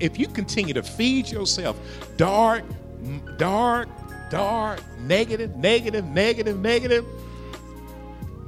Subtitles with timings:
[0.00, 1.78] if you continue to feed yourself
[2.16, 2.64] dark,
[3.38, 3.88] dark,
[4.30, 7.04] dark, negative, negative, negative, negative,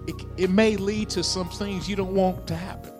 [0.06, 2.92] it, it may lead to some things you don't want to happen.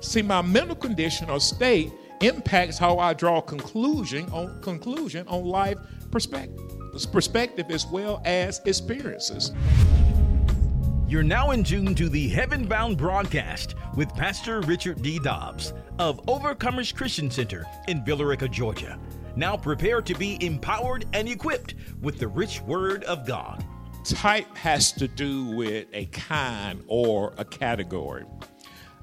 [0.00, 5.78] See, my mental condition or state impacts how I draw conclusion on conclusion on life
[6.10, 6.60] perspective,
[7.12, 9.52] perspective as well as experiences.
[11.14, 15.20] You're now in tune to the Heaven Bound broadcast with Pastor Richard D.
[15.20, 18.98] Dobbs of Overcomers Christian Center in Villa Rica, Georgia.
[19.36, 23.64] Now prepare to be empowered and equipped with the rich word of God.
[24.04, 28.24] Type has to do with a kind or a category.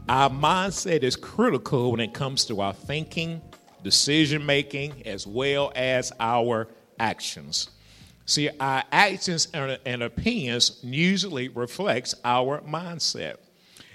[0.09, 3.41] Our mindset is critical when it comes to our thinking,
[3.83, 6.67] decision making, as well as our
[6.99, 7.69] actions.
[8.31, 13.35] See, our actions and opinions usually reflects our mindset.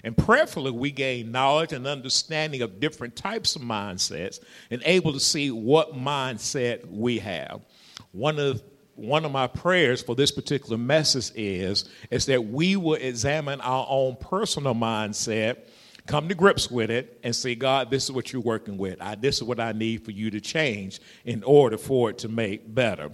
[0.05, 4.41] And prayerfully, we gain knowledge and understanding of different types of mindsets
[4.71, 7.63] and able to see what mindset we have.
[8.13, 8.63] One of
[8.95, 13.87] one of my prayers for this particular message is is that we will examine our
[13.89, 15.61] own personal mindset
[16.07, 19.01] come to grips with it and say, God, this is what you're working with.
[19.01, 22.29] I, this is what I need for you to change in order for it to
[22.29, 23.11] make better.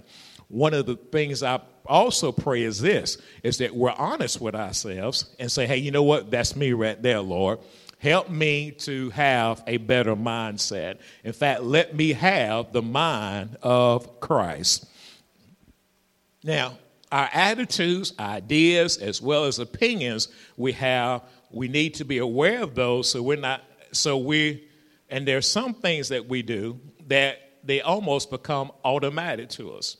[0.53, 5.33] One of the things I also pray is this is that we're honest with ourselves
[5.39, 6.29] and say, hey, you know what?
[6.29, 7.57] That's me right there, Lord.
[7.97, 10.99] Help me to have a better mindset.
[11.23, 14.85] In fact, let me have the mind of Christ.
[16.43, 16.77] Now,
[17.11, 22.75] our attitudes, ideas, as well as opinions we have we need to be aware of
[22.75, 24.67] those so we're not so we
[25.09, 29.97] and there's some things that we do that they almost become automatic to us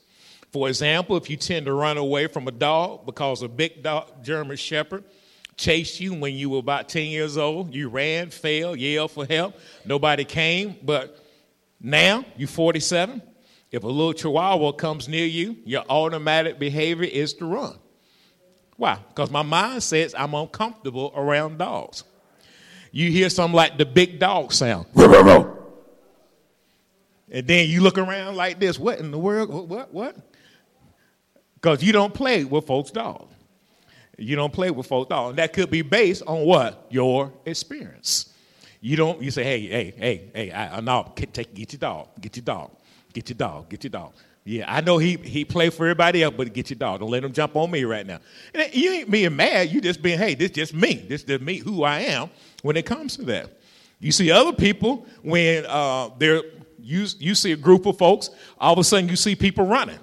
[0.53, 4.23] for example if you tend to run away from a dog because a big dog
[4.23, 5.03] german shepherd
[5.57, 9.53] chased you when you were about 10 years old you ran fell yelled for help
[9.83, 11.19] nobody came but
[11.81, 13.21] now you're 47
[13.71, 17.77] if a little chihuahua comes near you your automatic behavior is to run
[18.77, 18.99] why?
[19.09, 22.03] Because my mind says I'm uncomfortable around dogs.
[22.91, 24.87] You hear something like the big dog sound.
[27.31, 28.77] And then you look around like this.
[28.77, 29.69] What in the world?
[29.69, 29.93] What?
[29.93, 30.17] What?
[31.63, 33.33] Because you don't play with folks' dogs.
[34.17, 35.29] You don't play with folks' dogs.
[35.29, 36.87] And that could be based on what?
[36.89, 38.33] Your experience.
[38.81, 42.09] You don't, you say, hey, hey, hey, hey, I, I, no, take, get your dog,
[42.19, 42.71] get your dog,
[43.13, 44.11] get your dog, get your dog.
[44.43, 46.99] Yeah, I know he he play for everybody else, but get your dog.
[46.99, 48.19] Don't let him jump on me right now.
[48.53, 49.71] And you ain't being mad.
[49.71, 50.95] You just being, hey, this just me.
[51.07, 52.29] This just me, who I am.
[52.61, 53.57] When it comes to that,
[54.01, 56.41] you see other people when uh, they're
[56.77, 58.31] you you see a group of folks.
[58.57, 59.99] All of a sudden, you see people running,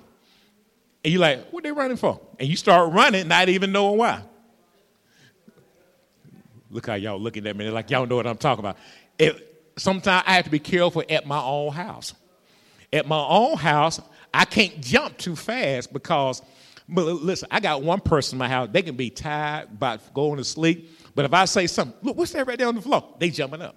[1.04, 2.20] and you're like, what they running for?
[2.38, 4.22] And you start running, not even knowing why.
[6.70, 8.76] Look how y'all looking at me They're like y'all know what I'm talking about.
[9.76, 12.14] sometimes I have to be careful at my own house.
[12.92, 14.00] At my own house,
[14.32, 16.42] I can't jump too fast because,
[16.88, 20.36] but listen, I got one person in my house, they can be tired about going
[20.36, 20.90] to sleep.
[21.14, 23.16] But if I say something, look, what's that right there on the floor?
[23.18, 23.76] They jumping up.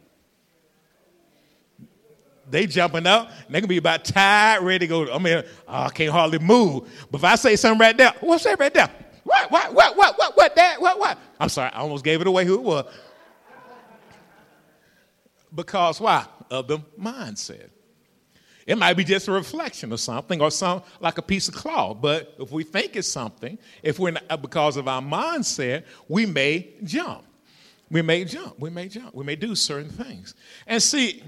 [2.50, 5.14] They jumping up, they can be about tired, ready to go.
[5.14, 6.90] I mean, I can't hardly move.
[7.10, 8.90] But if I say something right there, what's that right there?
[9.24, 11.18] What, what, what, what, what, what, that, what, what?
[11.40, 12.86] I'm sorry, I almost gave it away who it was.
[15.54, 16.26] Because why?
[16.50, 17.70] Of the mindset.
[18.66, 21.98] It might be just a reflection of something or some like a piece of cloth.
[22.02, 26.70] But if we think it's something, if we're not, because of our mindset, we may
[26.84, 27.24] jump.
[27.90, 28.60] We may jump.
[28.60, 29.14] We may jump.
[29.14, 30.34] We may do certain things.
[30.66, 31.24] And see,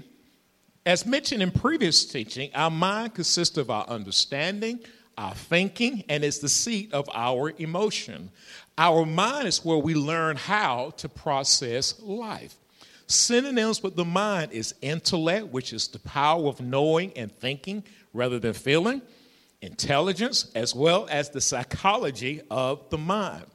[0.86, 4.78] as mentioned in previous teaching, our mind consists of our understanding,
[5.18, 8.30] our thinking, and is the seat of our emotion.
[8.78, 12.54] Our mind is where we learn how to process life.
[13.08, 17.82] Synonyms with the mind is intellect, which is the power of knowing and thinking
[18.14, 19.02] rather than feeling,
[19.62, 23.46] intelligence, as well as the psychology of the mind.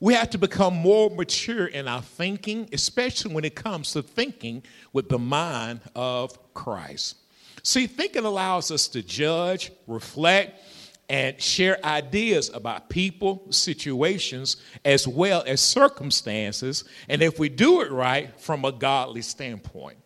[0.00, 4.62] We have to become more mature in our thinking, especially when it comes to thinking
[4.92, 7.16] with the mind of Christ.
[7.62, 10.60] See, thinking allows us to judge, reflect,
[11.08, 17.90] and share ideas about people, situations, as well as circumstances, and if we do it
[17.90, 19.98] right, from a godly standpoint.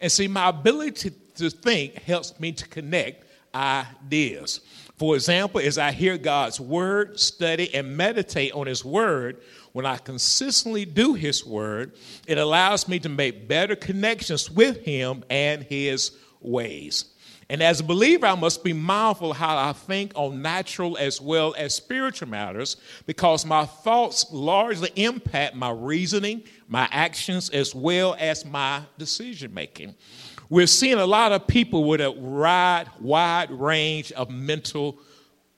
[0.00, 3.24] And see, my ability to think helps me to connect
[3.54, 4.60] ideas.
[4.96, 9.42] For example, as I hear God's word, study, and meditate on His word,
[9.72, 11.92] when I consistently do His word,
[12.28, 17.06] it allows me to make better connections with Him and His ways.
[17.50, 21.54] And as a believer, I must be mindful how I think on natural as well
[21.58, 22.76] as spiritual matters
[23.06, 29.94] because my thoughts largely impact my reasoning, my actions, as well as my decision making.
[30.54, 35.00] We're seeing a lot of people with a wide, wide range of mental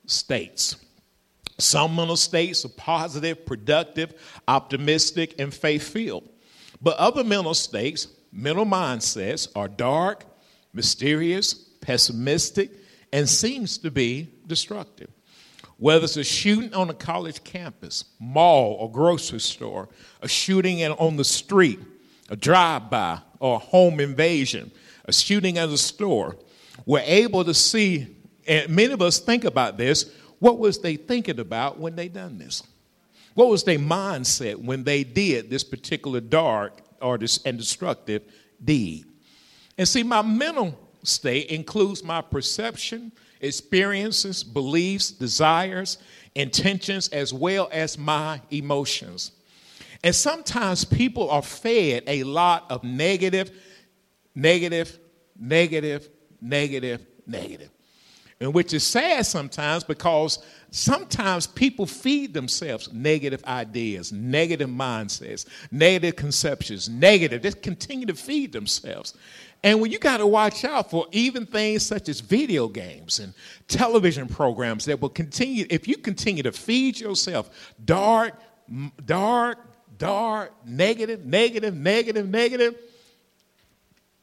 [0.06, 0.76] states.
[1.58, 4.14] Some mental states are positive, productive,
[4.48, 6.26] optimistic, and faith filled.
[6.80, 10.24] But other mental states, mental mindsets, are dark,
[10.72, 12.70] mysterious, pessimistic,
[13.12, 15.10] and seems to be destructive.
[15.76, 19.90] Whether it's a shooting on a college campus, mall, or grocery store,
[20.22, 21.80] a shooting on the street,
[22.30, 24.72] a drive by, or a home invasion,
[25.06, 26.36] a shooting at a store,
[26.84, 28.16] we're able to see,
[28.46, 32.38] and many of us think about this, what was they thinking about when they done
[32.38, 32.62] this?
[33.34, 38.22] What was their mindset when they did this particular dark or this and destructive
[38.64, 39.04] deed?
[39.78, 45.98] And see, my mental state includes my perception, experiences, beliefs, desires,
[46.34, 49.32] intentions, as well as my emotions.
[50.02, 53.50] And sometimes people are fed a lot of negative,
[54.36, 54.98] negative,
[55.36, 56.08] negative,
[56.40, 57.70] negative, negative.
[58.38, 66.16] And which is sad sometimes because sometimes people feed themselves negative ideas, negative mindsets, negative
[66.16, 67.40] conceptions, negative.
[67.40, 69.14] They continue to feed themselves.
[69.64, 73.32] And when you got to watch out for even things such as video games and
[73.68, 78.34] television programs that will continue, if you continue to feed yourself dark,
[79.06, 79.58] dark,
[79.96, 82.76] dark, negative, negative, negative, negative,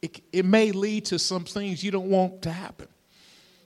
[0.04, 2.88] it, it may lead to some things you don't want to happen.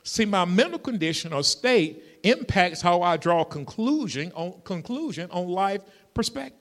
[0.04, 5.82] See, my mental condition or state impacts how I draw conclusion on conclusion on life
[6.14, 6.60] perspective,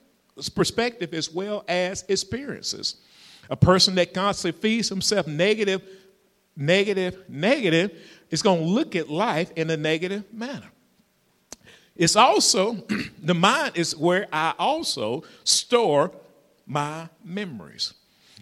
[0.56, 2.96] perspective as well as experiences.
[3.50, 5.82] A person that constantly feeds himself negative,
[6.56, 7.96] negative, negative
[8.30, 10.70] is going to look at life in a negative manner.
[11.94, 12.74] It's also,
[13.22, 16.10] the mind is where I also store
[16.66, 17.94] my memories.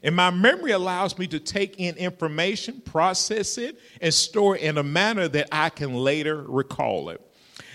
[0.03, 4.79] And my memory allows me to take in information, process it, and store it in
[4.79, 7.21] a manner that I can later recall it.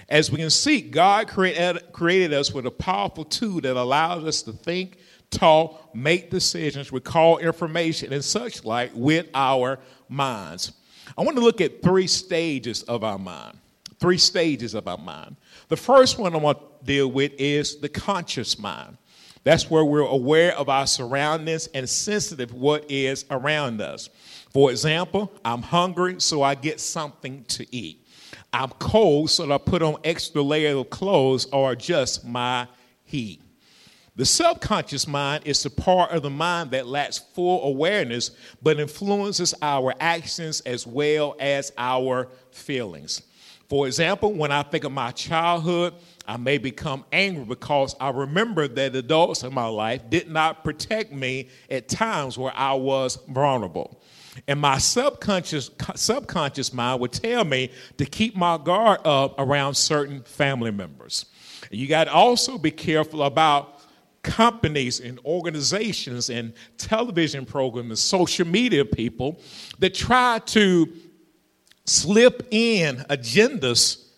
[0.08, 4.52] As we can see, God created, us with a powerful tool that allows us to
[4.52, 4.98] think,
[5.30, 9.80] talk, make decisions, recall information, and such like with our
[10.10, 10.74] minds.
[11.18, 13.58] I want to look at three stages of our mind.
[14.00, 15.38] Three stages of our mind.
[15.70, 18.98] The first one I want to deal with is the conscious mind.
[19.44, 24.10] That's where we're aware of our surroundings and sensitive what is around us.
[24.52, 28.06] For example, I'm hungry, so I get something to eat.
[28.54, 32.68] I'm cold, so I put on extra layer of clothes or adjust my
[33.06, 33.42] heat.
[34.16, 39.54] The subconscious mind is the part of the mind that lacks full awareness but influences
[39.62, 43.22] our actions as well as our feelings.
[43.70, 45.94] For example, when I think of my childhood,
[46.32, 51.12] I may become angry because I remember that adults in my life did not protect
[51.12, 54.02] me at times where I was vulnerable.
[54.48, 60.24] And my subconscious, subconscious mind would tell me to keep my guard up around certain
[60.24, 61.26] family members.
[61.70, 63.82] You got to also be careful about
[64.24, 69.42] companies and organizations and television programs and social media people
[69.80, 70.88] that try to
[71.86, 74.11] slip in agendas.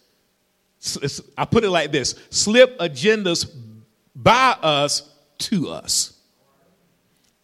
[1.38, 3.50] I put it like this slip agendas
[4.15, 5.09] by us
[5.39, 6.13] to us.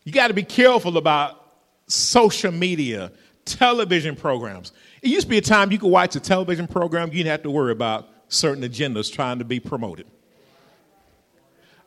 [0.03, 1.39] You got to be careful about
[1.87, 3.11] social media,
[3.45, 4.71] television programs.
[5.01, 7.43] It used to be a time you could watch a television program, you didn't have
[7.43, 10.05] to worry about certain agendas trying to be promoted.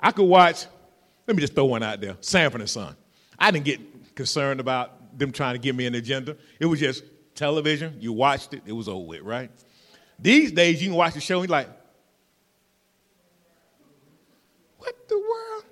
[0.00, 0.66] I could watch,
[1.26, 2.96] let me just throw one out there Sanford and Son.
[3.38, 6.36] I didn't get concerned about them trying to give me an agenda.
[6.58, 7.04] It was just
[7.34, 9.50] television, you watched it, it was over with, right?
[10.22, 11.68] These days, you can watch the show and you're like,
[14.78, 15.64] what the world?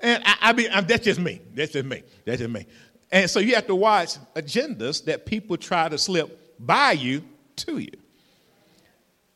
[0.00, 1.40] And I, I mean, I'm, that's just me.
[1.54, 2.02] That's just me.
[2.24, 2.66] That's just me.
[3.12, 7.22] And so you have to watch agendas that people try to slip by you
[7.56, 7.92] to you.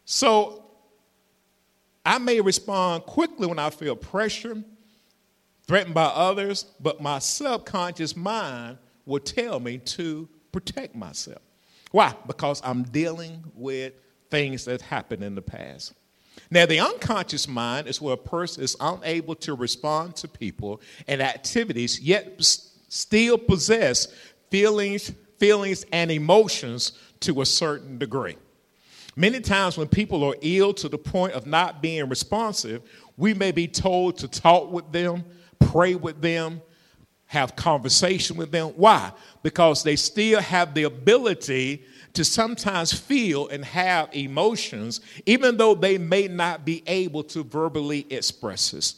[0.05, 0.65] So
[2.05, 4.61] I may respond quickly when I feel pressure,
[5.69, 11.43] threatened by others, but my subconscious mind will tell me to protect myself.
[11.91, 12.15] Why?
[12.27, 13.93] Because I'm dealing with
[14.31, 15.95] things that happened in the past.
[16.51, 21.21] Now, the unconscious mind is where a person is unable to respond to people and
[21.21, 22.37] activities, yet
[22.89, 24.09] still possess
[24.51, 28.37] feelings, feelings and emotions to a certain degree.
[29.17, 32.83] Many times, when people are ill to the point of not being responsive,
[33.17, 35.25] we may be told to talk with them,
[35.59, 36.63] pray with them,
[37.29, 38.69] have conversation with them.
[38.69, 39.13] Why?
[39.43, 45.99] Because they still have the ability to sometimes feel and have emotions, even though they
[45.99, 48.95] may not be able to verbally express it.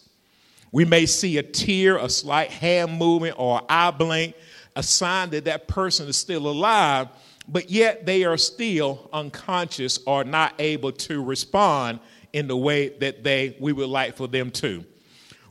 [0.72, 4.36] We may see a tear, a slight hand movement, or eye blink,
[4.76, 7.08] a sign that that person is still alive,
[7.48, 11.98] but yet they are still unconscious or not able to respond
[12.32, 14.84] in the way that they we would like for them to.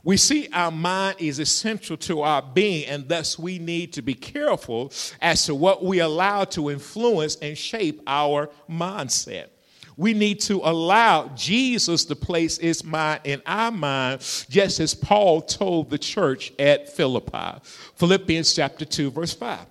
[0.02, 4.14] We see our mind is essential to our being, and thus we need to be
[4.14, 9.48] careful as to what we allow to influence and shape our mindset.
[9.96, 15.42] We need to allow Jesus to place his mind in our mind, just as Paul
[15.42, 17.60] told the church at Philippi.
[17.96, 19.66] Philippians chapter 2, verse 5.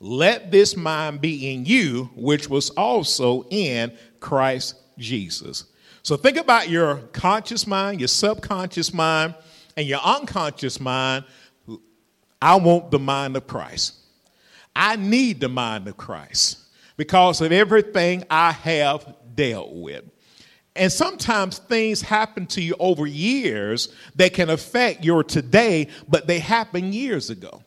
[0.00, 5.64] Let this mind be in you, which was also in Christ Jesus.
[6.08, 9.34] So think about your conscious mind, your subconscious mind,
[9.76, 11.26] and your unconscious mind.
[12.40, 13.94] I want the mind of Christ.
[14.74, 16.60] I need the mind of Christ
[16.96, 20.02] because of everything I have dealt with.
[20.74, 26.38] And sometimes things happen to you over years that can affect your today, but they
[26.38, 27.62] happened years ago.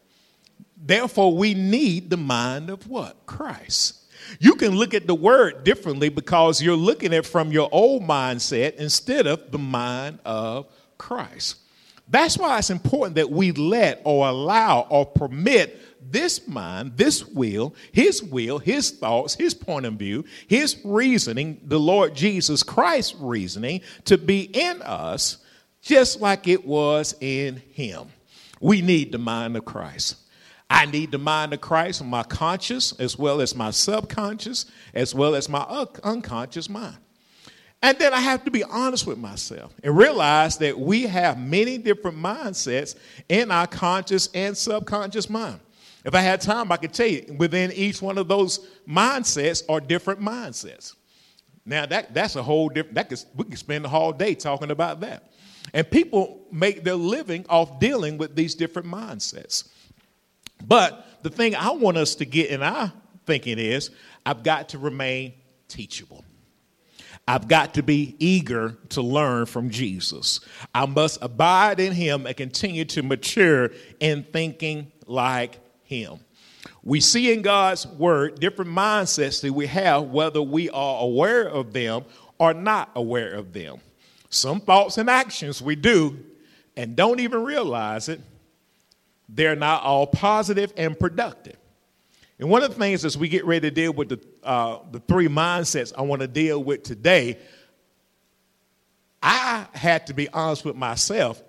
[0.75, 3.23] Therefore, we need the mind of what?
[3.27, 4.00] Christ.
[4.39, 8.75] You can look at the word differently because you're looking at from your old mindset
[8.75, 11.57] instead of the mind of Christ.
[12.07, 15.79] That's why it's important that we let or allow or permit
[16.11, 21.79] this mind, this will, his will, his thoughts, his point of view, his reasoning, the
[21.79, 25.37] Lord Jesus Christ's reasoning to be in us
[25.81, 28.07] just like it was in him.
[28.59, 30.17] We need the mind of Christ.
[30.71, 35.13] I need the mind of Christ in my conscious as well as my subconscious as
[35.13, 35.63] well as my
[36.01, 36.95] unconscious mind.
[37.81, 41.77] And then I have to be honest with myself and realize that we have many
[41.77, 42.95] different mindsets
[43.27, 45.59] in our conscious and subconscious mind.
[46.05, 49.81] If I had time, I could tell you within each one of those mindsets are
[49.81, 50.95] different mindsets.
[51.65, 52.95] Now that that's a whole different.
[52.95, 55.33] That could, we could spend the whole day talking about that.
[55.73, 59.67] And people make their living off dealing with these different mindsets.
[60.67, 62.91] But the thing I want us to get in our
[63.25, 63.91] thinking is
[64.25, 65.33] I've got to remain
[65.67, 66.25] teachable.
[67.27, 70.39] I've got to be eager to learn from Jesus.
[70.73, 76.19] I must abide in him and continue to mature in thinking like him.
[76.83, 81.73] We see in God's word different mindsets that we have, whether we are aware of
[81.73, 82.05] them
[82.39, 83.79] or not aware of them.
[84.29, 86.17] Some thoughts and actions we do
[86.75, 88.19] and don't even realize it
[89.33, 91.55] they're not all positive and productive.
[92.37, 94.99] And one of the things as we get ready to deal with the, uh, the
[94.99, 97.37] three mindsets I want to deal with today,
[99.21, 101.41] I had to be honest with myself.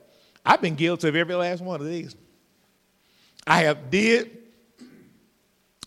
[0.45, 2.15] I've been guilty of every last one of these.
[3.47, 4.39] I have did,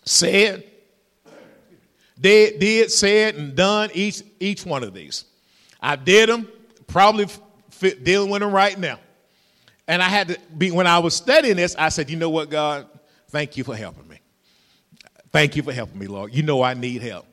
[0.04, 0.64] said,
[2.20, 5.24] did, did, said, and done each, each one of these.
[5.80, 6.48] I did them,
[6.86, 7.26] probably
[8.02, 8.98] dealing with them right now.
[9.88, 12.50] And I had to be, when I was studying this, I said, you know what,
[12.50, 12.88] God,
[13.28, 14.20] thank you for helping me.
[15.30, 16.34] Thank you for helping me, Lord.
[16.34, 17.26] You know I need help.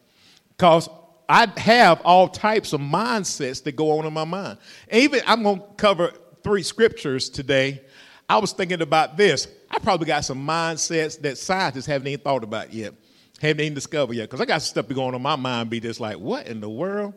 [0.50, 0.90] Because
[1.28, 4.60] I have all types of mindsets that go on in my mind.
[4.92, 6.12] Even I'm going to cover
[6.44, 7.82] three scriptures today.
[8.30, 9.48] I was thinking about this.
[9.72, 12.94] I probably got some mindsets that scientists haven't even thought about yet,
[13.42, 14.30] haven't even discovered yet.
[14.30, 16.70] Because I got stuff going on in my mind, be just like, what in the
[16.70, 17.14] world?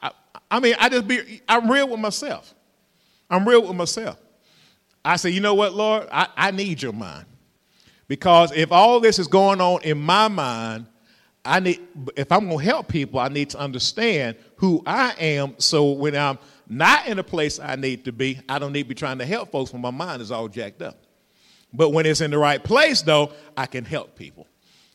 [0.00, 0.12] I,
[0.50, 2.54] I mean, I just be, I'm real with myself.
[3.28, 4.18] I'm real with myself.
[5.04, 6.08] I said, you know what, Lord?
[6.10, 7.26] I, I need your mind.
[8.08, 10.86] Because if all this is going on in my mind,
[11.44, 11.80] I need
[12.16, 15.54] if I'm to help people, I need to understand who I am.
[15.58, 16.38] So when I'm
[16.68, 19.26] not in a place I need to be, I don't need to be trying to
[19.26, 20.98] help folks when my mind is all jacked up.
[21.72, 24.46] But when it's in the right place, though, I can help people.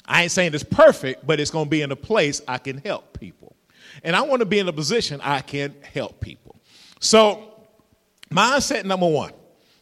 [0.05, 3.19] I ain't saying it's perfect, but it's to be in a place I can help
[3.19, 3.55] people.
[4.03, 6.55] And I want to be in a position I can help people.
[7.00, 7.53] So,
[8.31, 9.33] mindset number one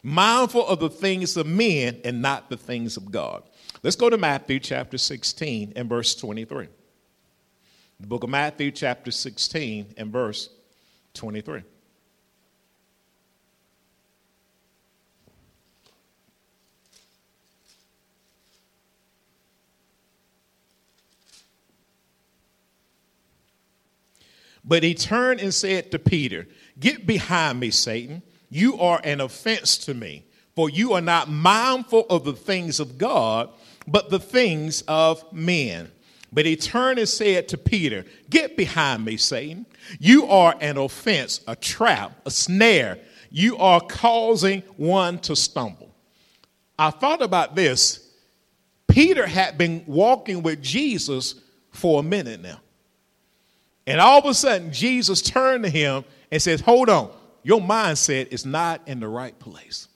[0.03, 3.43] mindful of the things of men and not the things of God.
[3.83, 6.67] Let's go to Matthew chapter 16 and verse 23.
[8.01, 10.49] The book of Matthew, chapter 16 and verse
[11.13, 11.61] 23.
[24.63, 26.47] But he turned and said to Peter,
[26.79, 28.23] Get behind me, Satan.
[28.51, 32.97] You are an offense to me, for you are not mindful of the things of
[32.97, 33.49] God,
[33.87, 35.89] but the things of men.
[36.33, 39.65] But he turned and said to Peter, Get behind me, Satan.
[39.99, 42.99] You are an offense, a trap, a snare.
[43.29, 45.95] You are causing one to stumble.
[46.77, 48.09] I thought about this.
[48.89, 51.35] Peter had been walking with Jesus
[51.71, 52.59] for a minute now.
[53.87, 57.11] And all of a sudden, Jesus turned to him and says, Hold on,
[57.43, 59.87] your mindset is not in the right place.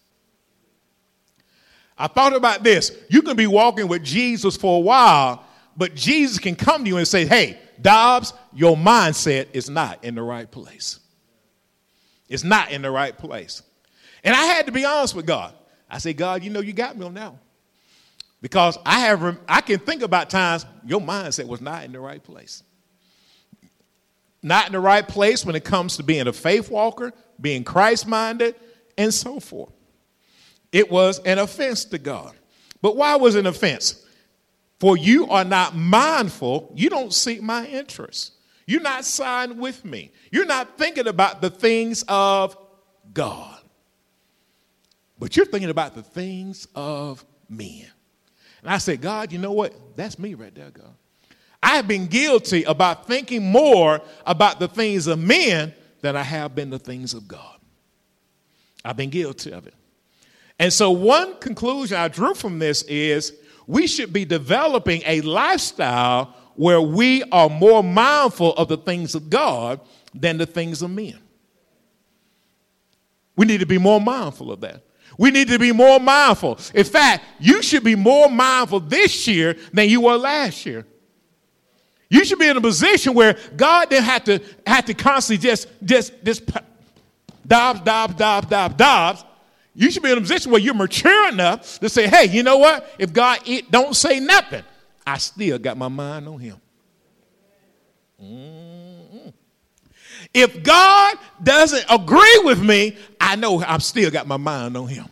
[1.98, 2.92] I thought about this.
[3.10, 5.46] You can be walking with Jesus for a while,
[5.78, 10.16] but Jesus can come to you and say, Hey, Dobbs, your mindset is not in
[10.16, 11.00] the right place.
[12.28, 13.62] It's not in the right place.
[14.24, 15.54] And I had to be honest with God.
[15.90, 17.40] I said, God, you know, you got me on one.
[18.42, 22.24] Because I have I can think about times your mindset was not in the right
[22.24, 22.64] place.
[24.44, 28.08] Not in the right place when it comes to being a faith walker, being Christ
[28.08, 28.56] minded,
[28.98, 29.72] and so forth.
[30.72, 32.34] It was an offense to God.
[32.82, 34.06] But why was it an offense?
[34.80, 38.32] For you are not mindful, you don't seek my interests.
[38.68, 40.12] You're not siding with me.
[40.32, 42.58] You're not thinking about the things of
[43.14, 43.60] God.
[45.20, 47.86] But you're thinking about the things of men.
[48.62, 49.74] And I said, God, you know what?
[49.96, 50.94] That's me right there, God.
[51.62, 55.74] I have been guilty about thinking more about the things of men
[56.06, 57.58] than I have been the things of God.
[58.84, 59.74] I've been guilty of it.
[60.60, 63.34] And so, one conclusion I drew from this is
[63.66, 69.32] we should be developing a lifestyle where we are more mindful of the things of
[69.32, 69.82] God
[70.14, 71.18] than the things of men.
[73.36, 74.84] We need to be more mindful of that.
[75.18, 76.60] We need to be more mindful.
[76.76, 80.86] In fact, you should be more mindful this year than you were last year.
[82.16, 85.68] You should be in a position where God didn't have to have to constantly just
[85.84, 86.50] just just
[87.46, 89.26] Dobbs, Dobbs, Dobbs, Dobbs, Dobbs.
[89.74, 92.56] You should be in a position where you're mature enough to say, hey, you know
[92.56, 92.90] what?
[92.98, 94.64] If God it, don't say nothing,
[95.06, 96.56] I still got my mind on him.
[98.24, 99.30] Mm-hmm.
[100.34, 105.06] If God doesn't agree with me, I know I've still got my mind on him.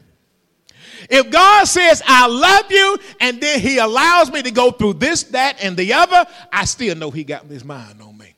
[1.10, 5.24] If God says, I love you, and then he allows me to go through this,
[5.24, 8.34] that, and the other, I still know he got his mind on me.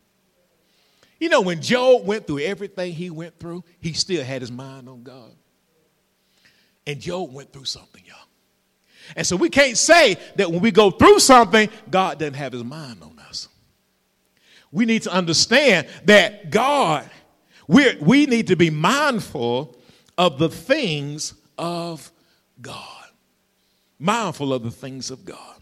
[1.19, 4.89] You know, when Job went through everything he went through, he still had his mind
[4.89, 5.31] on God.
[6.85, 8.17] And Job went through something, y'all.
[9.15, 12.63] And so we can't say that when we go through something, God doesn't have his
[12.63, 13.47] mind on us.
[14.71, 17.09] We need to understand that God,
[17.67, 19.77] we we need to be mindful
[20.17, 22.11] of the things of
[22.61, 23.05] God.
[23.99, 25.55] Mindful of the things of God.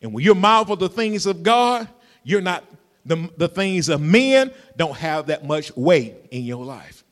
[0.00, 1.88] And when you're mindful of the things of God,
[2.24, 2.64] you're not,
[3.04, 7.04] the, the things of men don't have that much weight in your life.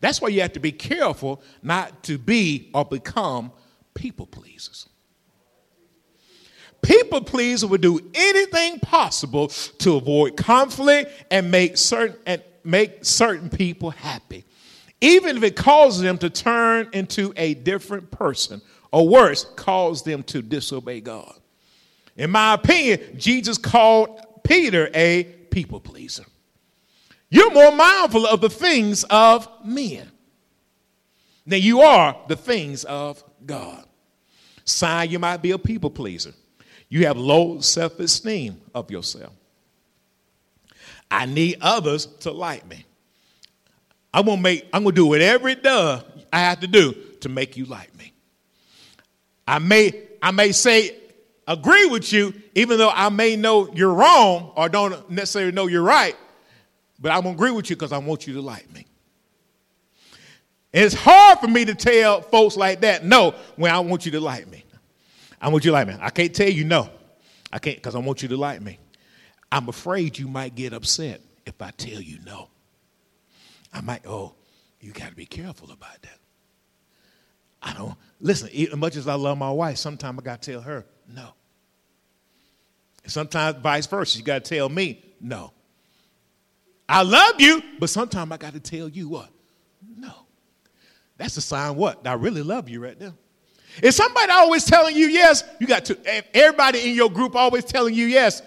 [0.00, 3.52] That's why you have to be careful not to be or become
[3.94, 4.88] people pleasers.
[6.82, 13.48] People pleasers will do anything possible to avoid conflict and make certain and make certain
[13.48, 14.44] people happy,
[15.02, 18.62] even if it causes them to turn into a different person,
[18.92, 21.34] or worse, cause them to disobey God.
[22.16, 26.24] In my opinion, Jesus called Peter a people pleaser.
[27.30, 30.08] You're more mindful of the things of men
[31.46, 33.84] than you are the things of God.
[34.64, 36.32] Sign you might be a people pleaser.
[36.88, 39.32] You have low self esteem of yourself.
[41.10, 42.84] I need others to like me.
[44.14, 47.56] I'm gonna make, I'm gonna do whatever it does I have to do to make
[47.56, 48.12] you like me.
[49.46, 50.96] I may, I may say
[51.46, 55.82] agree with you, even though I may know you're wrong or don't necessarily know you're
[55.82, 56.16] right,
[56.98, 58.86] but I'm gonna agree with you because I want you to like me.
[60.74, 64.12] And it's hard for me to tell folks like that no when I want you
[64.12, 64.64] to like me.
[65.40, 65.96] I want you to like me.
[66.00, 66.88] I can't tell you no.
[67.52, 68.78] I can't because I want you to like me.
[69.50, 72.48] I'm afraid you might get upset if I tell you no.
[73.72, 74.34] I might, oh,
[74.80, 76.18] you got to be careful about that.
[77.62, 80.60] I don't, listen, as much as I love my wife, sometimes I got to tell
[80.60, 81.28] her no.
[83.06, 85.52] Sometimes vice versa, you got to tell me no.
[86.88, 89.30] I love you, but sometimes I got to tell you what?
[89.96, 90.12] No.
[91.16, 92.06] That's a sign what?
[92.06, 93.14] I really love you right now.
[93.82, 97.94] If somebody always telling you yes, you got to, everybody in your group always telling
[97.94, 98.42] you yes,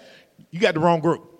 [0.50, 1.35] you got the wrong group.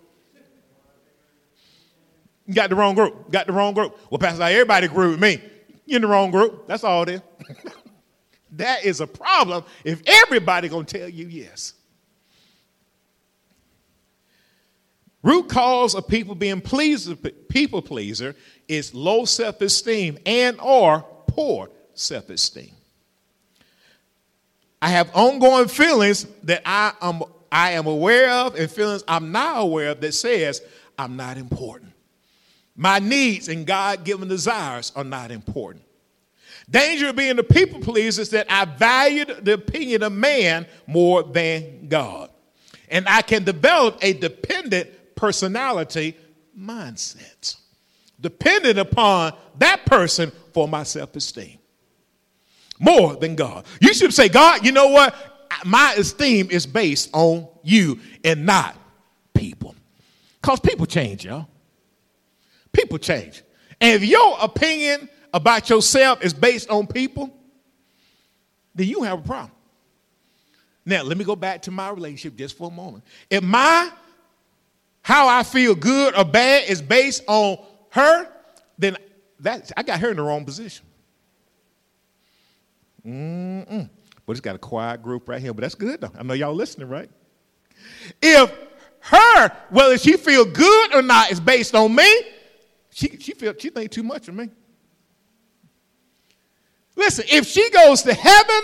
[2.47, 3.31] You got the wrong group.
[3.31, 3.99] Got the wrong group.
[4.11, 5.41] Well, Pastor, everybody agree with me.
[5.85, 6.67] You're in the wrong group.
[6.67, 7.21] That's all is.
[8.53, 11.75] that is a problem if everybody gonna tell you yes.
[15.23, 17.13] Root cause of people being pleased,
[17.49, 18.37] people pleaser
[18.69, 22.71] is low self-esteem and or poor self-esteem.
[24.81, 29.61] I have ongoing feelings that I am I am aware of and feelings I'm not
[29.61, 30.63] aware of that says
[30.99, 31.86] I'm not important.
[32.77, 35.85] My needs and God given desires are not important.
[36.69, 41.23] Danger of being a people pleaser is that I valued the opinion of man more
[41.23, 42.31] than God.
[42.89, 46.17] And I can develop a dependent personality
[46.59, 47.57] mindset,
[48.21, 51.59] dependent upon that person for my self esteem
[52.79, 53.65] more than God.
[53.81, 55.15] You should say, God, you know what?
[55.65, 58.77] My esteem is based on you and not
[59.35, 59.75] people.
[60.41, 61.49] Because people change, y'all.
[62.77, 63.43] People change.
[63.81, 67.35] And if your opinion about yourself is based on people,
[68.75, 69.53] then you have a problem.
[70.85, 73.05] Now, let me go back to my relationship just for a moment.
[73.31, 73.91] If my
[75.01, 77.59] how I feel good or bad is based on
[77.91, 78.29] her,
[78.77, 78.97] then
[79.41, 80.85] that I got her in the wrong position.
[83.07, 83.89] Mm-mm.
[84.27, 86.12] But it's got a quiet group right here, but that's good though.
[86.19, 87.09] I know y'all listening, right?
[88.21, 88.53] If
[89.01, 92.23] her, whether she feel good or not, is based on me,
[92.97, 94.49] she, she feel she think too much of me.
[96.97, 98.61] Listen, if she goes to heaven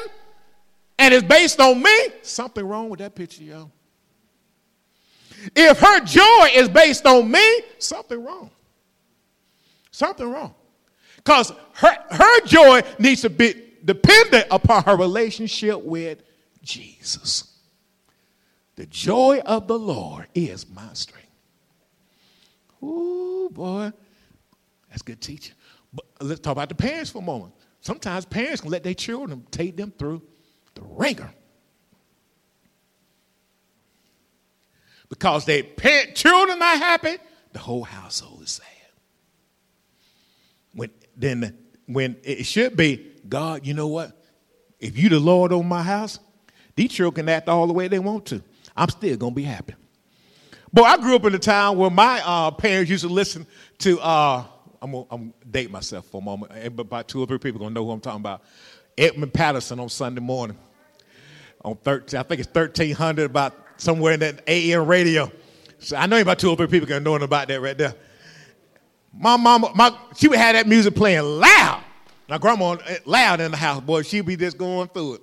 [0.99, 3.71] and is based on me, something wrong with that picture, y'all.
[5.55, 8.51] If her joy is based on me, something wrong.
[9.91, 10.55] Something wrong.
[11.17, 16.23] Because her, her joy needs to be dependent upon her relationship with
[16.63, 17.53] Jesus.
[18.77, 21.29] The joy of the Lord is my strength.
[22.83, 23.93] Ooh, boy.
[24.93, 25.55] That's good teaching.
[25.93, 27.55] But let's talk about the parents for a moment.
[27.81, 30.23] Sometimes parents can let their children take them through
[30.75, 31.33] the ringer.
[35.09, 37.17] Because their parent, children not happy,
[37.55, 38.67] the whole household is sad.
[40.75, 44.13] When then when it should be, God, you know what?
[44.79, 46.19] If you the Lord over my house,
[46.77, 48.43] these children can act all the way they want to.
[48.77, 49.75] I'm still gonna be happy.
[50.73, 53.47] Boy, I grew up in a town where my uh, parents used to listen
[53.79, 53.99] to.
[54.01, 54.45] Uh,
[54.83, 56.53] I'm gonna, I'm date myself for a moment.
[56.79, 58.43] About two or three people gonna know who I'm talking about.
[58.99, 60.59] Edmund Patterson on Sunday morning
[61.65, 62.19] on 13.
[62.19, 65.31] I think it's 1300 about somewhere in that AM radio.
[65.79, 67.95] So I know about two or three people gonna know about that right there.
[69.15, 71.85] My mama, my she would have that music playing loud.
[72.29, 74.03] My grandma eh, loud in the house, boy.
[74.03, 75.23] She'd be just going through it.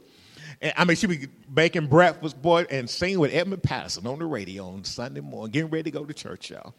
[0.62, 4.26] And, I mean, she'd be baking breakfast, boy, and singing with Edmund Patterson on the
[4.26, 6.74] radio on Sunday morning, getting ready to go to church, y'all.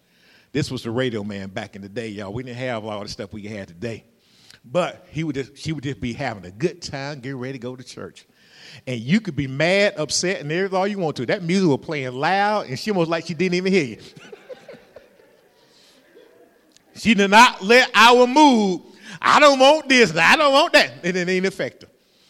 [0.52, 2.32] This was the radio man back in the day, y'all.
[2.32, 4.04] We didn't have all the stuff we had today.
[4.64, 7.58] But he would just, she would just be having a good time, getting ready to
[7.58, 8.26] go to church.
[8.86, 11.26] And you could be mad, upset, and everything all you want to.
[11.26, 13.96] That music was playing loud, and she almost like she didn't even hear you.
[16.94, 18.82] she did not let our mood,
[19.22, 21.88] I don't want this, I don't want that, and it didn't affect her.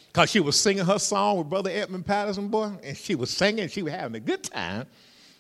[0.09, 3.69] Because she was singing her song with Brother Edmund Patterson, boy, and she was singing,
[3.69, 4.87] she was having a good time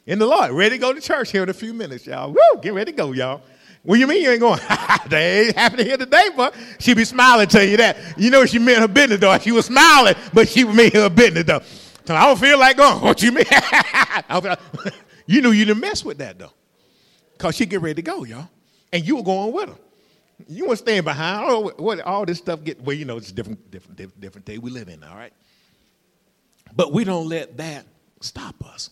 [0.07, 0.53] in the Lord.
[0.53, 2.31] Ready to go to church here in a few minutes, y'all.
[2.31, 3.43] Woo, get ready to go, y'all.
[3.83, 4.61] What do you mean you ain't going?
[5.09, 7.97] they ain't happening here today, but she be smiling, tell you that.
[8.19, 9.39] You know she meant her business though.
[9.39, 11.63] She was smiling, but she meant her business though.
[12.05, 13.01] So I don't feel like going.
[13.03, 13.45] What you mean?
[15.27, 16.53] you knew you didn't mess with that though.
[17.33, 18.49] Because she get ready to go, y'all.
[18.93, 19.77] And you were going with her.
[20.49, 21.47] You weren't staying behind.
[21.49, 24.59] Oh, what all this stuff get well, you know, it's different, different, different, different day
[24.59, 25.33] we live in, all right?
[26.75, 27.87] But we don't let that
[28.21, 28.91] stop us.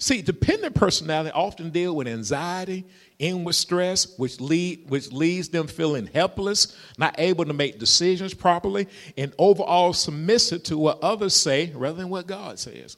[0.00, 2.84] See, dependent personality often deal with anxiety,
[3.18, 8.86] inward stress, which lead which leaves them feeling helpless, not able to make decisions properly,
[9.16, 12.96] and overall submissive to what others say rather than what God says.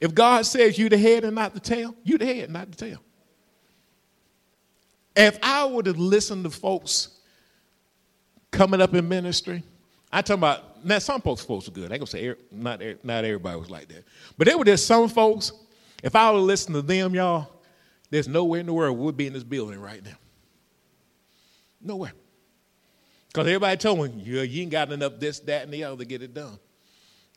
[0.00, 2.76] If God says you the head and not the tail, you the head, not the
[2.76, 3.02] tail.
[5.14, 7.08] If I were to listen to folks
[8.52, 9.62] coming up in ministry,
[10.10, 11.92] I talk about now some folks folks are good.
[11.92, 14.04] I gonna say not not everybody was like that,
[14.38, 15.52] but there were just some folks
[16.02, 17.48] if I were listen to them, y'all,
[18.10, 20.16] there's nowhere in the world we'd be in this building right now.
[21.80, 22.12] Nowhere.
[23.28, 26.04] Because everybody told me, you, you ain't got enough this, that, and the other to
[26.04, 26.58] get it done.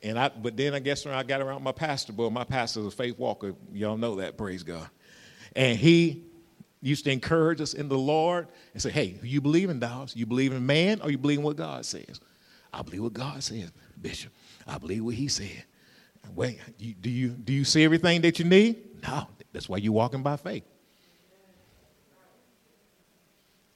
[0.03, 2.85] And I, but then I guess when I got around my pastor, boy, my pastor's
[2.85, 3.53] a faith walker.
[3.71, 4.89] Y'all know that, praise God.
[5.55, 6.23] And he
[6.81, 10.15] used to encourage us in the Lord and say, hey, you believe in dogs?
[10.15, 12.19] You believe in man or you believe in what God says?
[12.73, 13.71] I believe what God says,
[14.01, 14.31] Bishop.
[14.65, 15.65] I believe what he said.
[16.33, 16.59] Wait,
[17.01, 19.03] do you, do you see everything that you need?
[19.03, 20.63] No, that's why you're walking by faith.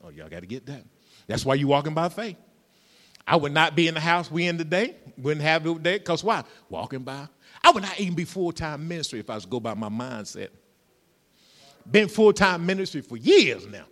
[0.03, 0.83] Oh, y'all got to get that.
[1.27, 2.37] That's why you're walking by faith.
[3.27, 4.95] I would not be in the house we in today.
[5.17, 5.97] Wouldn't have it today.
[5.97, 6.43] Because why?
[6.69, 7.27] Walking by.
[7.63, 10.49] I would not even be full-time ministry if I was to go by my mindset.
[11.89, 13.85] Been full-time ministry for years now.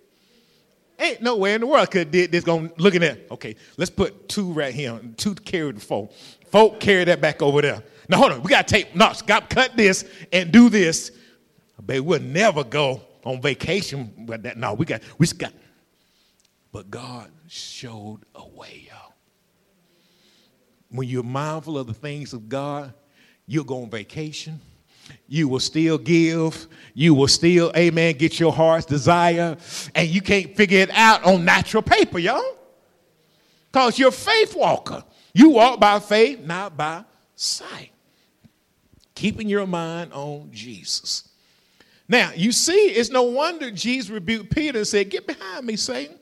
[1.03, 4.29] Ain't nowhere in the world I could did this going looking at, okay, let's put
[4.29, 6.09] two right here, two carry the four.
[6.49, 7.83] Folk carry that back over there.
[8.07, 11.11] Now hold on, we got to take no, got cut this and do this.
[11.85, 14.57] Baby, we'll never go on vacation with that.
[14.57, 15.51] No, we got we got.
[16.71, 19.13] But God showed a way, y'all.
[20.89, 22.93] when you're mindful of the things of God,
[23.45, 24.61] you'll go on vacation.
[25.27, 26.67] You will still give.
[26.93, 29.57] You will still, amen, get your heart's desire.
[29.95, 32.57] And you can't figure it out on natural paper, y'all.
[33.71, 35.03] Because you're a faith walker.
[35.33, 37.03] You walk by faith, not by
[37.35, 37.91] sight.
[39.15, 41.29] Keeping your mind on Jesus.
[42.07, 46.19] Now, you see, it's no wonder Jesus rebuked Peter and said, Get behind me, Satan.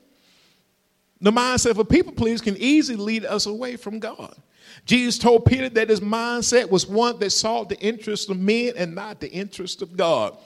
[1.20, 4.34] The mindset of a people please can easily lead us away from God.
[4.84, 8.94] Jesus told Peter that his mindset was one that sought the interest of men and
[8.94, 10.36] not the interest of God.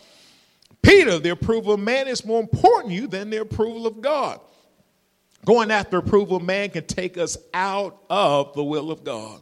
[0.83, 4.41] Peter, the approval of man is more important to you than the approval of God.
[5.45, 9.41] Going after approval of man can take us out of the will of God.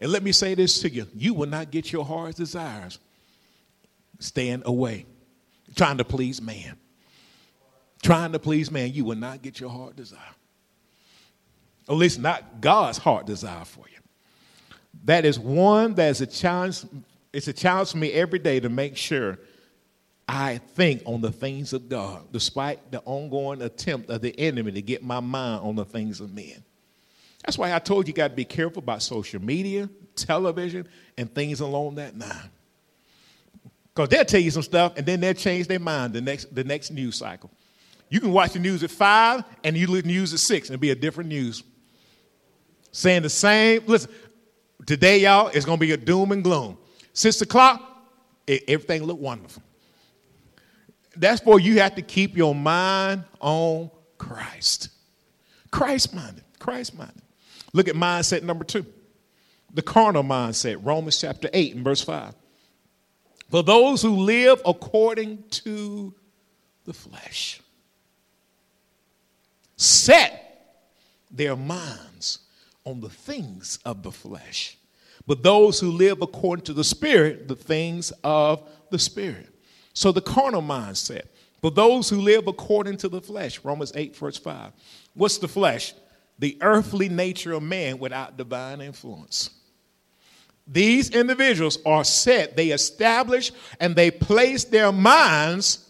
[0.00, 2.98] And let me say this to you you will not get your heart's desires
[4.18, 5.06] staying away,
[5.74, 6.76] trying to please man.
[8.02, 10.20] Trying to please man, you will not get your heart desire.
[11.88, 14.03] At least not God's heart desire for you.
[15.04, 16.84] That is one that is a challenge.
[17.32, 19.38] It's a challenge for me every day to make sure
[20.26, 24.82] I think on the things of God, despite the ongoing attempt of the enemy to
[24.82, 26.62] get my mind on the things of men.
[27.44, 31.32] That's why I told you, you got to be careful about social media, television, and
[31.34, 32.50] things along that line.
[33.94, 36.64] Because they'll tell you some stuff and then they'll change their mind the next, the
[36.64, 37.50] next news cycle.
[38.08, 40.80] You can watch the news at five and you to news at six and it'll
[40.80, 41.62] be a different news.
[42.92, 43.82] Saying the same.
[43.86, 44.10] Listen,
[44.86, 46.78] today, y'all, it's going to be a doom and gloom.
[47.12, 47.82] Six o'clock,
[48.46, 49.62] it, everything look wonderful.
[51.16, 54.88] That's for you have to keep your mind on Christ.
[55.70, 56.44] Christ minded.
[56.58, 57.22] Christ minded.
[57.72, 58.86] Look at mindset number two
[59.74, 62.34] the carnal mindset, Romans chapter 8 and verse 5.
[63.50, 66.14] For those who live according to
[66.84, 67.60] the flesh
[69.76, 70.40] set
[71.30, 72.13] their minds
[72.84, 74.76] on the things of the flesh,
[75.26, 79.48] but those who live according to the Spirit, the things of the Spirit.
[79.94, 81.26] So the carnal mindset.
[81.64, 84.72] But those who live according to the flesh, Romans 8, verse 5.
[85.14, 85.94] What's the flesh?
[86.38, 89.48] The earthly nature of man without divine influence.
[90.66, 95.88] These individuals are set, they establish and they place their minds,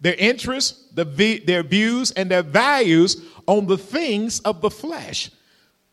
[0.00, 1.04] their interests, the,
[1.44, 5.30] their views, and their values on the things of the flesh,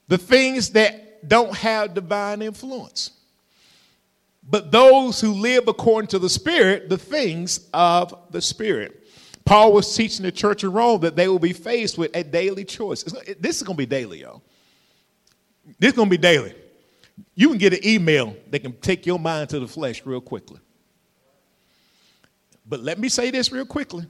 [0.07, 3.11] the things that don't have divine influence.
[4.49, 9.03] But those who live according to the Spirit, the things of the Spirit.
[9.43, 12.65] Paul was teaching the church of Rome that they will be faced with a daily
[12.65, 13.03] choice.
[13.39, 14.41] This is going to be daily, y'all.
[15.79, 16.53] This is going to be daily.
[17.35, 20.59] You can get an email that can take your mind to the flesh real quickly.
[22.65, 24.05] But let me say this real quickly.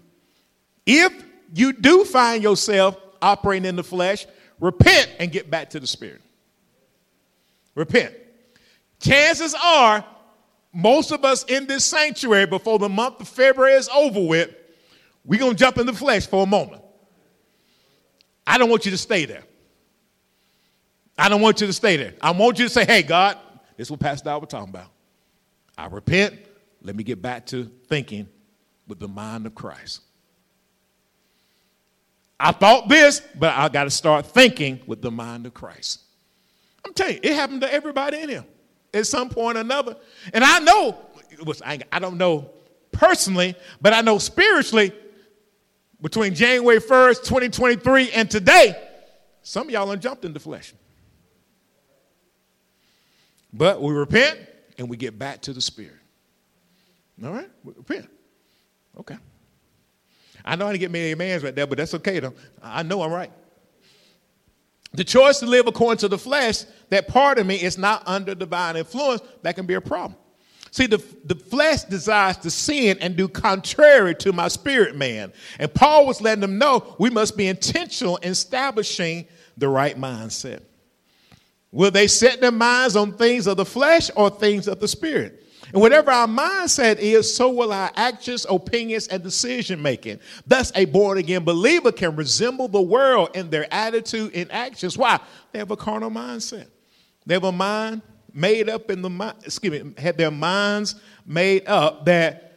[0.86, 1.14] If
[1.54, 4.26] you do find yourself operating in the flesh,
[4.60, 6.22] repent and get back to the spirit.
[7.76, 8.14] Repent.
[9.00, 10.04] Chances are,
[10.74, 14.54] most of us in this sanctuary, before the month of February is over with,
[15.24, 16.82] we're going to jump in the flesh for a moment.
[18.46, 19.44] I don't want you to stay there.
[21.18, 22.14] I don't want you to stay there.
[22.22, 23.38] I want you to say, hey, God,
[23.76, 24.88] this is what Pastor Dobbs was talking about.
[25.78, 26.40] I repent.
[26.82, 28.28] Let me get back to thinking
[28.88, 30.02] with the mind of Christ.
[32.40, 36.02] I thought this, but I got to start thinking with the mind of Christ.
[36.86, 38.46] I'm telling you, it happened to everybody in here
[38.94, 39.96] at some point or another.
[40.34, 40.98] And I know,
[41.64, 42.50] I don't know
[42.92, 44.92] personally, but I know spiritually,
[46.02, 48.76] between January 1st, 2023, and today,
[49.42, 50.74] some of y'all have jumped in the flesh.
[53.52, 54.40] But we repent
[54.78, 55.98] and we get back to the Spirit.
[57.24, 57.50] All right?
[57.64, 58.08] We repent.
[59.00, 59.18] Okay.
[60.48, 62.34] I know I didn't get many amens right there, but that's okay though.
[62.64, 63.32] I know I'm right.
[64.94, 68.34] The choice to live according to the flesh, that part of me is not under
[68.34, 70.16] divine influence, that can be a problem.
[70.72, 75.34] See, the, the flesh desires to sin and do contrary to my spirit man.
[75.60, 80.62] And Paul was letting them know we must be intentional in establishing the right mindset.
[81.72, 85.44] Will they set their minds on things of the flesh or things of the spirit?
[85.74, 90.20] And whatever our mindset is, so will our actions, opinions, and decision making.
[90.46, 94.98] Thus, a born again believer can resemble the world in their attitude and actions.
[94.98, 95.20] Why?
[95.52, 96.68] They have a carnal mindset.
[97.26, 98.02] They have a mind
[98.34, 102.48] made up in the mind, excuse me, had their minds made up that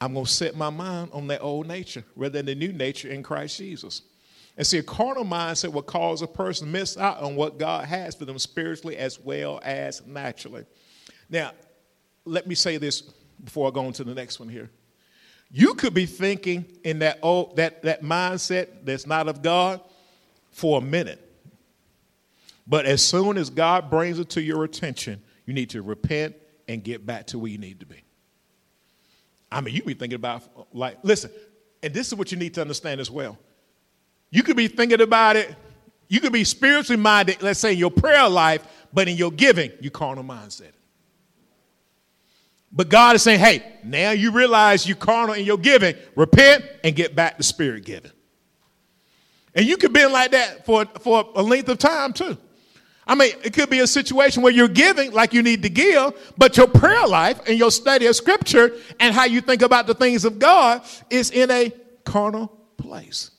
[0.00, 3.08] I'm going to set my mind on that old nature rather than the new nature
[3.08, 4.02] in Christ Jesus.
[4.56, 7.84] And see, a carnal mindset will cause a person to miss out on what God
[7.86, 10.64] has for them spiritually as well as naturally.
[11.30, 11.52] Now,
[12.24, 13.02] let me say this
[13.42, 14.70] before I go on to the next one here.
[15.50, 19.80] You could be thinking in that old, that, that mindset that's not of God
[20.50, 21.20] for a minute.
[22.66, 26.36] But as soon as God brings it to your attention, you need to repent
[26.68, 28.02] and get back to where you need to be.
[29.50, 31.30] I mean, you be thinking about, like, listen,
[31.82, 33.36] and this is what you need to understand as well.
[34.30, 35.54] You could be thinking about it,
[36.08, 39.72] you could be spiritually minded, let's say in your prayer life, but in your giving,
[39.80, 40.72] you carnal mindset.
[42.72, 46.96] But God is saying, hey, now you realize you're carnal in your giving, repent and
[46.96, 48.10] get back to spirit giving.
[49.54, 52.38] And you could be in like that for, for a length of time too.
[53.06, 56.34] I mean, it could be a situation where you're giving like you need to give,
[56.38, 59.94] but your prayer life and your study of scripture and how you think about the
[59.94, 61.72] things of God is in a
[62.04, 63.32] carnal place.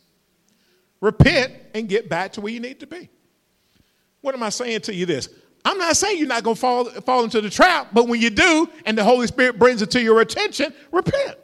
[1.01, 3.09] Repent and get back to where you need to be.
[4.21, 5.27] What am I saying to you this?
[5.65, 8.29] I'm not saying you're not going to fall, fall into the trap, but when you
[8.29, 11.37] do and the Holy Spirit brings it to your attention, repent.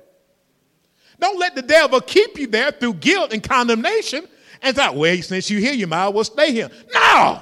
[1.20, 4.28] Don't let the devil keep you there through guilt and condemnation
[4.62, 6.70] and thought, well, since you're here, you might as well stay here.
[6.94, 7.42] No!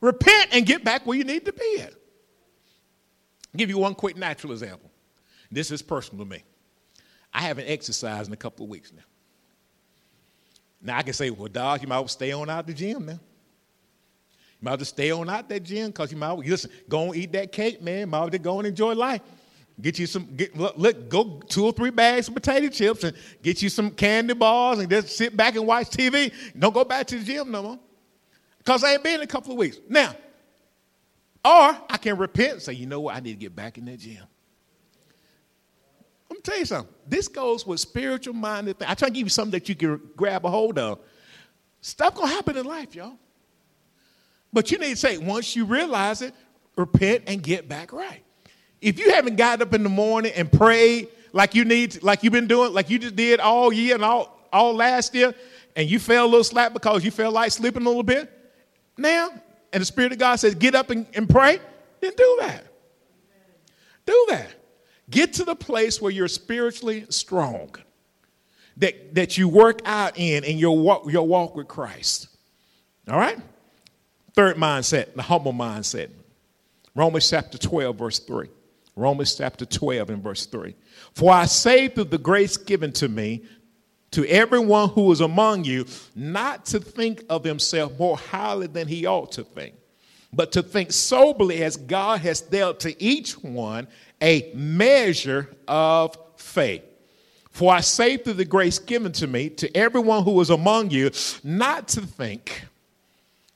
[0.00, 1.92] Repent and get back where you need to be at.
[1.92, 4.90] I'll give you one quick natural example.
[5.50, 6.42] This is personal to me.
[7.32, 9.02] I haven't exercised in a couple of weeks now.
[10.82, 13.20] Now I can say, well, dog, you might stay on out the gym now.
[14.60, 17.52] Might just stay on out that gym because you might listen, go and eat that
[17.52, 18.10] cake, man.
[18.10, 19.22] Might just go and enjoy life.
[19.80, 23.16] Get you some, get, look, look, go two or three bags of potato chips and
[23.42, 26.32] get you some candy bars and just sit back and watch TV.
[26.58, 27.78] Don't go back to the gym no more
[28.58, 29.78] because I ain't been in a couple of weeks.
[29.88, 30.10] Now,
[31.42, 33.86] or I can repent and say, you know what, I need to get back in
[33.86, 34.22] that gym.
[36.28, 36.94] Let me tell you something.
[37.06, 38.90] This goes with spiritual minded things.
[38.90, 41.00] I try to give you something that you can grab a hold of.
[41.80, 43.18] Stuff gonna happen in life, y'all.
[44.52, 46.34] But you need to say, once you realize it,
[46.76, 48.22] repent and get back right.
[48.80, 52.22] If you haven't got up in the morning and prayed like you need, to, like
[52.22, 55.34] you've been doing, like you just did all year and all, all last year,
[55.76, 58.30] and you fell a little slack because you felt like sleeping a little bit,
[58.96, 59.30] now,
[59.72, 61.58] and the Spirit of God says, get up and, and pray,
[62.00, 62.64] then do that.
[64.06, 64.48] Do that.
[65.08, 67.74] Get to the place where you're spiritually strong,
[68.78, 72.28] that, that you work out in in your walk, your walk with Christ.
[73.08, 73.38] All right?
[74.34, 76.10] Third mindset, the humble mindset.
[76.94, 78.48] Romans chapter 12, verse 3.
[78.96, 80.74] Romans chapter 12 and verse 3.
[81.14, 83.42] For I say through the grace given to me
[84.10, 89.06] to everyone who is among you not to think of himself more highly than he
[89.06, 89.74] ought to think,
[90.32, 93.86] but to think soberly as God has dealt to each one
[94.20, 96.82] a measure of faith.
[97.50, 101.10] For I say through the grace given to me to everyone who is among you
[101.42, 102.64] not to think,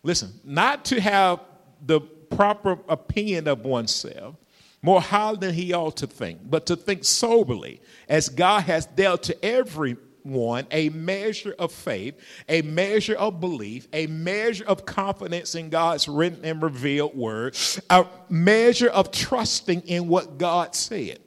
[0.05, 1.41] listen, not to have
[1.85, 4.37] the proper opinion of oneself
[4.83, 9.25] more highly than he ought to think, but to think soberly as God has dealt
[9.25, 12.15] to every one a measure of faith,
[12.49, 17.57] a measure of belief, a measure of confidence in God's written and revealed word,
[17.91, 21.19] a measure of trusting in what God said.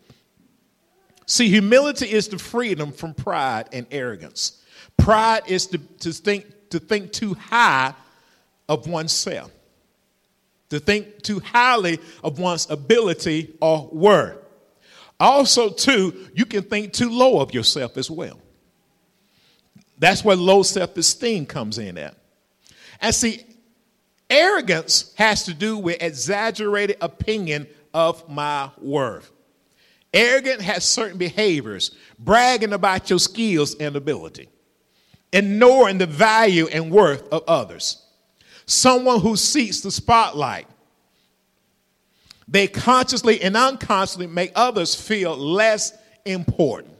[1.26, 4.64] See, humility is the freedom from pride and arrogance.
[4.98, 7.94] Pride is to, to, think, to think too high
[8.70, 9.52] of oneself,
[10.70, 14.38] to think too highly of one's ability or worth.
[15.20, 18.40] Also, too, you can think too low of yourself as well.
[19.98, 22.16] That's where low self esteem comes in at.
[23.02, 23.44] And see,
[24.30, 29.32] arrogance has to do with exaggerated opinion of my worth.
[30.14, 34.50] Arrogant has certain behaviors, bragging about your skills and ability,
[35.34, 38.04] ignoring the value and worth of others.
[38.68, 40.68] Someone who seeks the spotlight.
[42.50, 46.94] They consciously and unconsciously make others feel less important.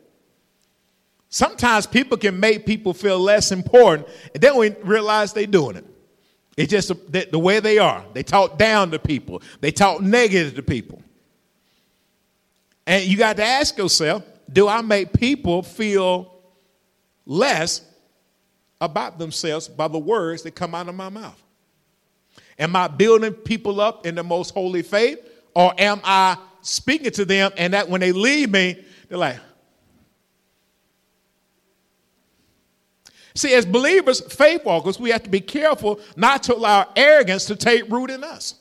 [1.30, 5.86] Sometimes people can make people feel less important, and they don't realize they're doing it.
[6.56, 8.04] It's just the, the way they are.
[8.14, 11.02] They talk down to people, they talk negative to people.
[12.86, 16.34] And you got to ask yourself do I make people feel
[17.26, 17.82] less
[18.80, 21.44] about themselves by the words that come out of my mouth?
[22.60, 25.20] Am I building people up in the most holy faith?
[25.54, 29.40] Or am I speaking to them and that when they leave me, they're like,
[33.38, 37.56] See, as believers, faith walkers, we have to be careful not to allow arrogance to
[37.56, 38.56] take root in us.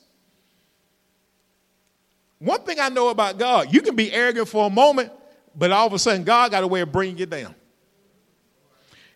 [2.37, 5.11] One thing I know about God, you can be arrogant for a moment,
[5.55, 7.55] but all of a sudden, God got a way of bringing you down.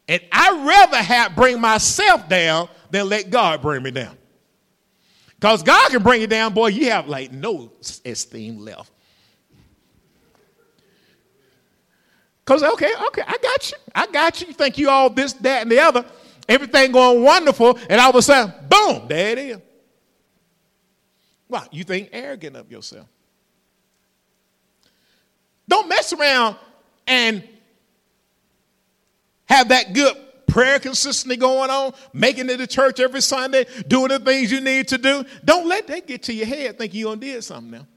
[0.08, 4.18] And I'd rather have bring myself down than let God bring me down.
[5.42, 7.72] Because God can bring you down, boy, you have like no
[8.06, 8.92] esteem left.
[12.46, 13.78] Because, okay, okay, I got you.
[13.96, 14.48] I got you.
[14.48, 16.06] You think you all this, that, and the other.
[16.48, 17.80] Everything going wonderful.
[17.90, 19.58] And all of a sudden, boom, there it is.
[21.48, 21.66] Why?
[21.72, 23.08] You think arrogant of yourself.
[25.68, 26.56] Don't mess around
[27.08, 27.44] and
[29.46, 30.16] have that good
[30.52, 34.88] prayer consistently going on, making it to church every Sunday, doing the things you need
[34.90, 35.24] to do.
[35.46, 37.88] Don't let that get to your head think you done did something now.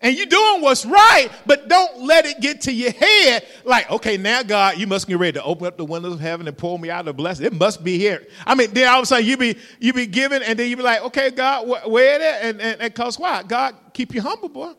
[0.00, 4.18] And you're doing what's right, but don't let it get to your head like, okay,
[4.18, 6.76] now God, you must get ready to open up the windows of heaven and pull
[6.76, 7.46] me out of the blessing.
[7.46, 8.26] It must be here.
[8.46, 10.76] I mean, then all of a sudden you be you be giving, and then you
[10.76, 12.42] be like, okay, God, wh- where it at?
[12.42, 13.44] And, and, and cause why?
[13.44, 14.74] God keep you humble, boy.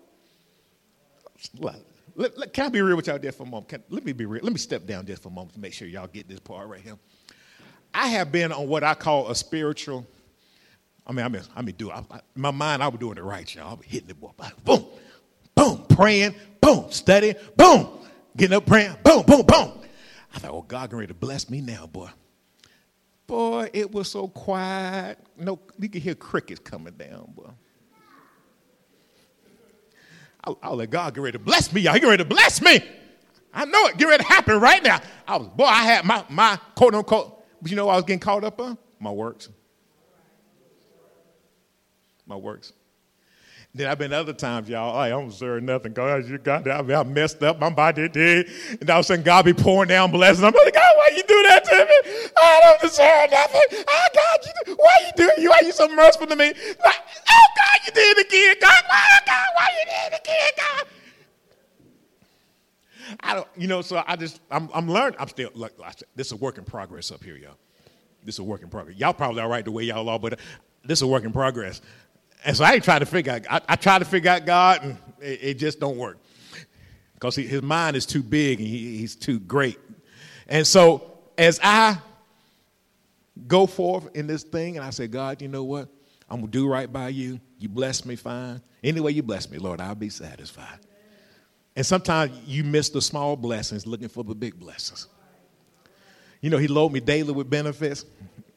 [2.16, 3.68] Let, let, can I be real with y'all there for a moment?
[3.68, 4.44] Can, let me be real.
[4.44, 6.68] Let me step down just for a moment to make sure y'all get this part
[6.68, 6.98] right here.
[7.94, 10.06] I have been on what I call a spiritual.
[11.08, 12.82] I mean, I mean, I mean, do I, I, my mind.
[12.82, 13.72] I was doing it right, y'all.
[13.72, 14.32] I was hitting the boy,
[14.64, 14.86] boom,
[15.54, 17.88] boom, praying, boom, studying, boom,
[18.36, 19.80] getting up praying, boom, boom, boom.
[20.34, 22.10] I thought, oh, God, ready to bless me now, boy.
[23.28, 25.18] Boy, it was so quiet.
[25.38, 27.50] No, you could hear crickets coming down, boy.
[30.46, 31.94] I'll, I'll, let God get ready to bless me, y'all.
[31.94, 32.80] Get ready to bless me.
[33.54, 33.98] I know it.
[33.98, 35.00] Get ready to happen right now.
[35.28, 38.20] I was, boy, I had my, my quote unquote, but you know I was getting
[38.20, 38.78] caught up on?
[39.00, 39.50] My works.
[42.28, 42.74] My works.
[43.76, 45.92] Then I've been other times, y'all, I don't deserve nothing.
[45.92, 46.90] God, you got that.
[46.90, 47.60] I messed up.
[47.60, 48.50] My body did.
[48.80, 50.46] And all of a sudden, God be pouring down blessings.
[50.46, 52.30] I'm like, God, you do that to me?
[52.38, 53.86] I don't deserve nothing.
[53.88, 55.50] Oh, God, you, why you do you?
[55.50, 56.48] Why you so merciful to me?
[56.48, 58.56] Like, oh, God, you did it again.
[58.62, 60.88] God, why, oh, God, why you did it again, God?
[63.20, 65.18] I don't, you know, so I just, I'm, I'm learning.
[65.20, 65.74] I'm still, look,
[66.16, 67.58] this is a work in progress up here, y'all.
[68.24, 68.98] This is a work in progress.
[68.98, 70.38] Y'all probably all right the way y'all are, but uh,
[70.84, 71.82] this is a work in progress.
[72.44, 74.84] And so I ain't trying to figure out, I, I try to figure out God,
[74.84, 76.18] and it, it just don't work.
[77.14, 79.80] Because his mind is too big and he, he's too great.
[80.48, 81.98] And so as I
[83.48, 85.90] go forth in this thing, and I say, God, you know what?
[86.30, 87.40] I'm going to do right by you.
[87.60, 88.62] You bless me, fine.
[88.84, 90.80] Anyway, you bless me, Lord, I'll be satisfied.
[91.76, 95.08] And sometimes you miss the small blessings looking for the big blessings.
[96.42, 98.06] You know, he loaded me daily with benefits.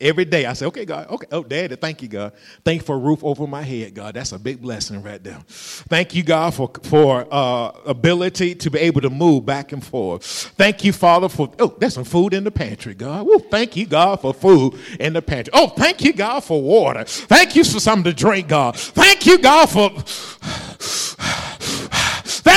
[0.00, 2.32] Every day I say, okay, God, okay, oh, Daddy, thank you, God.
[2.64, 4.14] Thank you for a roof over my head, God.
[4.14, 5.40] That's a big blessing right there.
[5.48, 10.24] Thank you, God, for, for uh, ability to be able to move back and forth.
[10.56, 13.26] Thank you, Father, for, oh, there's some food in the pantry, God.
[13.26, 15.50] Woo, thank you, God, for food in the pantry.
[15.52, 17.02] Oh, thank you, God, for water.
[17.04, 18.76] Thank you for something to drink, God.
[18.76, 19.90] Thank you, God, for.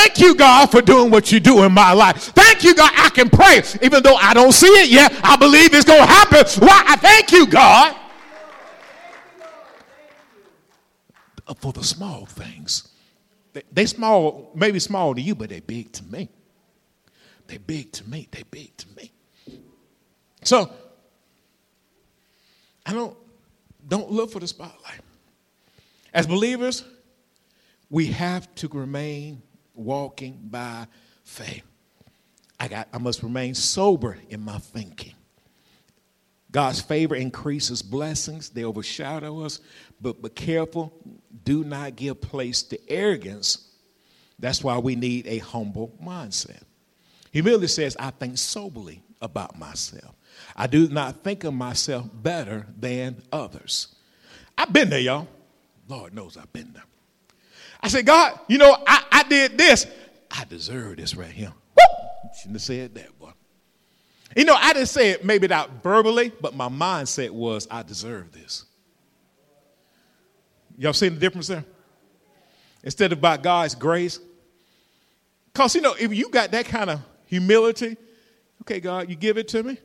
[0.02, 2.18] Thank you, God, for doing what you do in my life.
[2.18, 2.92] Thank you, God.
[2.96, 3.62] I can pray.
[3.84, 6.44] Even though I don't see it yet, I believe it's going to happen.
[6.60, 6.84] Why?
[6.88, 7.96] I thank you, God,
[11.58, 12.88] for the small things.
[13.54, 16.30] They, they small, maybe small to you, but they big to me.
[17.46, 18.28] They big to me.
[18.32, 19.12] They big to me.
[20.44, 20.72] So,
[22.88, 23.16] I don't
[23.88, 25.02] don't look for the spotlight.
[26.12, 26.86] As believers,
[27.92, 29.44] we have to remain
[29.74, 30.88] walking by
[31.24, 31.64] faith.
[32.60, 35.16] I, got, I must remain sober in my thinking.
[36.52, 39.62] God's favor increases blessings, they overshadow us,
[40.02, 40.94] but be careful,
[41.46, 43.70] do not give place to arrogance.
[44.38, 46.62] That's why we need a humble mindset.
[47.32, 50.14] Humility says, I think soberly about myself.
[50.56, 53.96] I do not think of myself better than others.
[54.58, 55.28] I've been there, y'all.
[55.88, 56.84] Lord knows I've been there.
[57.84, 59.88] I said, God, you know, I, I did this.
[60.30, 61.52] I deserve this right here.
[61.52, 62.30] Woo!
[62.38, 63.32] Shouldn't have said that, boy.
[64.36, 68.32] You know, I didn't say it maybe not verbally, but my mindset was, I deserve
[68.32, 68.66] this.
[70.78, 71.66] Y'all see the difference there?
[72.84, 74.20] Instead of by God's grace.
[75.52, 77.98] Because, you know, if you got that kind of humility,
[78.62, 79.78] okay, God, you give it to me.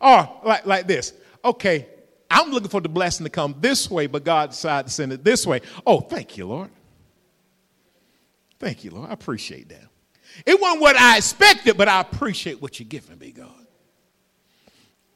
[0.00, 1.12] Or like, like this,
[1.44, 1.88] okay,
[2.30, 5.24] I'm looking for the blessing to come this way, but God decided to send it
[5.24, 5.62] this way.
[5.84, 6.70] Oh, thank you, Lord.
[8.58, 9.10] Thank you, Lord.
[9.10, 9.84] I appreciate that.
[10.44, 13.66] It wasn't what I expected, but I appreciate what you're giving me, God.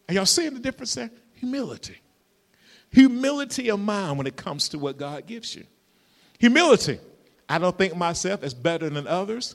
[0.08, 1.10] Are y'all seeing the difference there?
[1.34, 1.96] Humility.
[2.90, 5.64] Humility of mind when it comes to what God gives you.
[6.38, 6.98] Humility.
[7.48, 9.54] I don't think myself as better than others.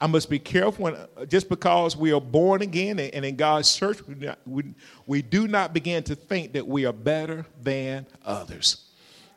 [0.00, 3.72] I must be careful when, uh, just because we are born again and in God's
[3.74, 4.64] church, we, not, we,
[5.06, 8.88] we do not begin to think that we are better than others.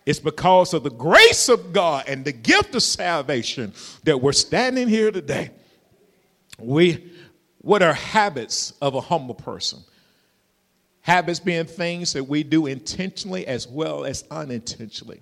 [0.06, 4.88] It's because of the grace of God and the gift of salvation that we're standing
[4.88, 5.50] here today.
[6.60, 7.12] We,
[7.60, 9.80] what are habits of a humble person?
[11.02, 15.22] Habits being things that we do intentionally as well as unintentionally.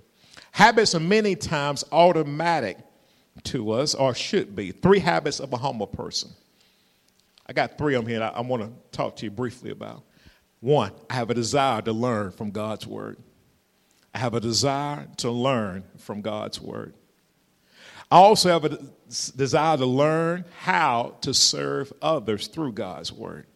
[0.52, 2.78] Habits are many times automatic
[3.44, 4.72] to us, or should be.
[4.72, 6.30] Three habits of a humble person.
[7.48, 10.04] I got three of them here I, I want to talk to you briefly about.
[10.60, 13.18] One, I have a desire to learn from God's word.
[14.14, 16.94] I have a desire to learn from God's word.
[18.12, 18.78] I also have a
[19.36, 23.48] desire to learn how to serve others through God's word.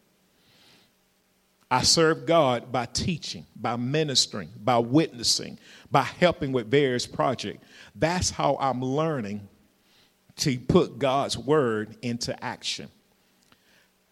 [1.70, 5.60] I serve God by teaching, by ministering, by witnessing,
[5.92, 7.64] by helping with various projects.
[7.94, 9.48] That's how I'm learning
[10.38, 12.90] to put God's word into action.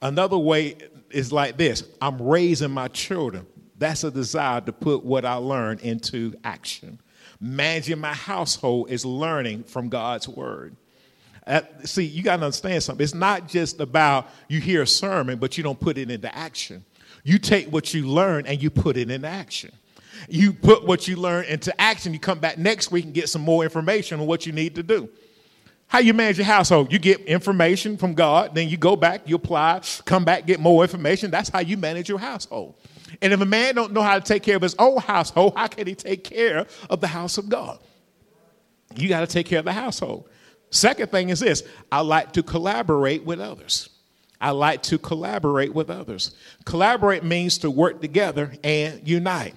[0.02, 0.76] Another way
[1.10, 3.48] is like this I'm raising my children.
[3.78, 7.00] That's a desire to put what I learn into action.
[7.42, 10.76] Managing my household is learning from God's word.
[11.46, 13.04] Uh, see, you got to understand something.
[13.04, 16.84] It's not just about you hear a sermon, but you don't put it into action.
[17.24, 19.72] You take what you learn and you put it into action.
[20.30, 22.14] You put what you learn into action.
[22.14, 24.84] You come back next week and get some more information on what you need to
[24.84, 25.10] do.
[25.88, 26.92] How you manage your household?
[26.92, 30.84] You get information from God, then you go back, you apply, come back, get more
[30.84, 31.30] information.
[31.30, 32.76] That's how you manage your household.
[33.22, 35.68] And if a man don't know how to take care of his own household, how
[35.68, 37.80] can he take care of the house of God?
[38.96, 40.30] You got to take care of the household.
[40.70, 43.90] Second thing is this I like to collaborate with others.
[44.40, 46.36] I like to collaborate with others.
[46.66, 49.56] Collaborate means to work together and unite.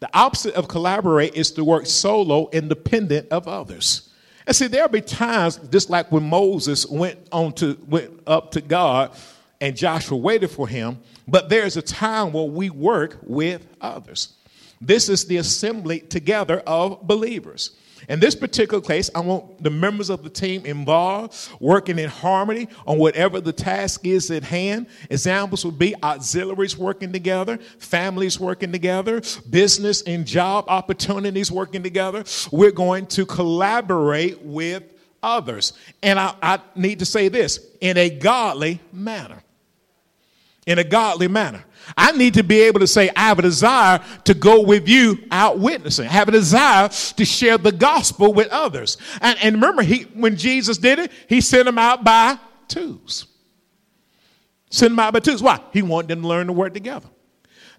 [0.00, 4.10] The opposite of collaborate is to work solo, independent of others.
[4.46, 8.60] And see, there'll be times, just like when Moses went on to went up to
[8.60, 9.16] God
[9.64, 14.34] and Joshua waited for him, but there's a time where we work with others.
[14.78, 17.70] This is the assembly together of believers.
[18.10, 22.68] In this particular case, I want the members of the team involved, working in harmony
[22.86, 24.86] on whatever the task is at hand.
[25.08, 32.22] Examples would be auxiliaries working together, families working together, business and job opportunities working together.
[32.52, 34.82] We're going to collaborate with
[35.22, 35.72] others.
[36.02, 39.40] And I, I need to say this in a godly manner.
[40.66, 41.62] In a godly manner.
[41.96, 45.18] I need to be able to say, I have a desire to go with you
[45.30, 46.06] out witnessing.
[46.06, 48.96] I have a desire to share the gospel with others.
[49.20, 52.38] And, and remember, he, when Jesus did it, he sent them out by
[52.68, 53.26] twos.
[54.70, 55.42] Sent them out by twos.
[55.42, 55.60] Why?
[55.72, 57.08] He wanted them to learn to work together.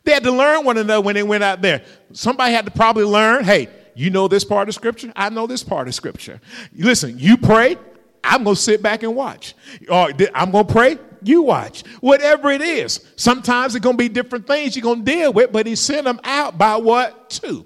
[0.04, 1.84] They had to learn one another when they went out there.
[2.14, 5.12] Somebody had to probably learn, hey, you know this part of scripture?
[5.16, 6.40] I know this part of scripture.
[6.76, 7.78] Listen, you pray,
[8.24, 9.56] I'm going to sit back and watch.
[9.90, 11.84] Or I'm going to pray, you watch.
[12.02, 13.06] Whatever it is.
[13.16, 16.06] Sometimes it's going to be different things you're going to deal with, but he sent
[16.06, 17.30] them out by what?
[17.30, 17.66] Two.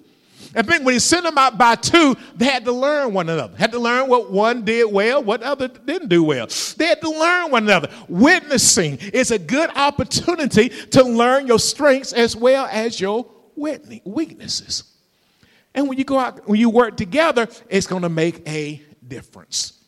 [0.56, 3.56] I think when he sent them out by two, they had to learn one another.
[3.56, 6.48] Had to learn what one did well, what other didn't do well.
[6.76, 7.90] They had to learn one another.
[8.08, 14.84] Witnessing is a good opportunity to learn your strengths as well as your weaknesses.
[15.76, 19.79] And when you go out, when you work together, it's going to make a difference.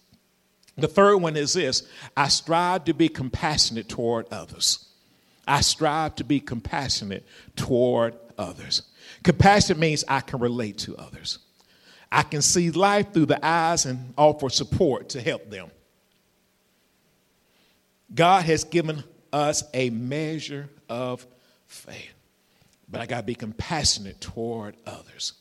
[0.77, 4.87] The third one is this I strive to be compassionate toward others.
[5.47, 8.83] I strive to be compassionate toward others.
[9.23, 11.39] Compassion means I can relate to others.
[12.11, 15.71] I can see life through the eyes and offer support to help them.
[18.13, 21.25] God has given us a measure of
[21.67, 22.13] faith,
[22.89, 25.33] but I got to be compassionate toward others.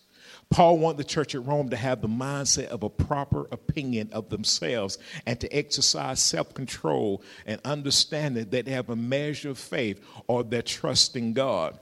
[0.51, 4.29] Paul wanted the church at Rome to have the mindset of a proper opinion of
[4.31, 10.05] themselves and to exercise self control and understanding that they have a measure of faith
[10.27, 11.79] or their trust in God.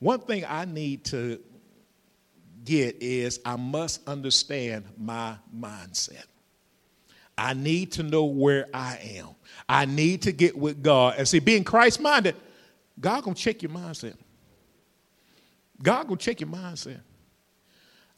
[0.00, 1.40] One thing I need to
[2.64, 6.24] get is I must understand my mindset.
[7.38, 9.28] I need to know where I am.
[9.68, 11.14] I need to get with God.
[11.18, 12.34] And see, being Christ minded,
[12.98, 14.14] God gonna check your mindset.
[15.80, 17.00] God gonna check your mindset.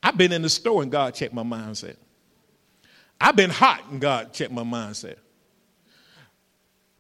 [0.03, 1.97] I've been in the store and God checked my mindset.
[3.21, 5.17] I've been hot and God checked my mindset.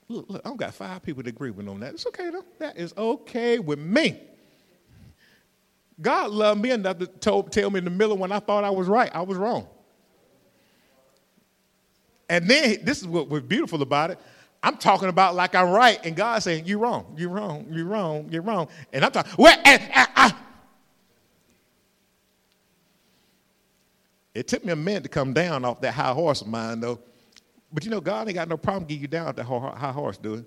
[0.08, 1.94] Look, look, I've got five people to agree with on that.
[1.94, 2.44] It's okay though.
[2.58, 4.20] That is okay with me.
[6.00, 8.70] God loved me enough to told, tell me in the middle when I thought I
[8.70, 9.68] was right, I was wrong.
[12.28, 14.18] And then this is what was beautiful about it.
[14.62, 18.28] I'm talking about like I'm right, and God saying, You're wrong, you're wrong, you're wrong,
[18.30, 18.68] you're wrong.
[18.92, 20.34] And I'm talking, well, and, and, and,
[24.38, 27.00] It took me a minute to come down off that high horse of mine, though.
[27.72, 30.16] But you know, God ain't got no problem getting you down off that high horse,
[30.16, 30.44] do it?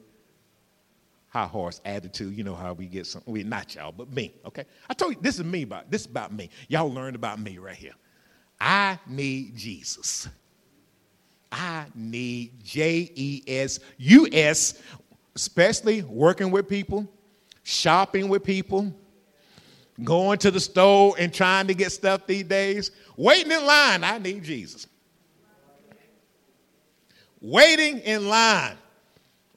[1.27, 2.35] High horse attitude.
[2.35, 3.21] You know how we get some.
[3.25, 4.33] We not y'all, but me.
[4.45, 4.63] Okay.
[4.89, 6.49] I told you this is me about this is about me.
[6.69, 7.93] Y'all learned about me right here.
[8.61, 10.29] I need Jesus.
[11.51, 14.81] I need J E S U S,
[15.35, 17.11] especially working with people,
[17.63, 18.93] shopping with people,
[20.03, 24.17] going to the store and trying to get stuff these days, waiting in line, I
[24.17, 24.87] need Jesus.
[27.41, 28.77] Waiting in line,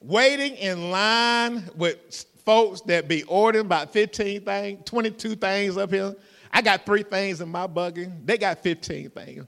[0.01, 6.15] waiting in line with folks that be ordering about 15 things, 22 things up here.
[6.51, 8.07] I got three things in my buggy.
[8.23, 9.45] They got 15 things.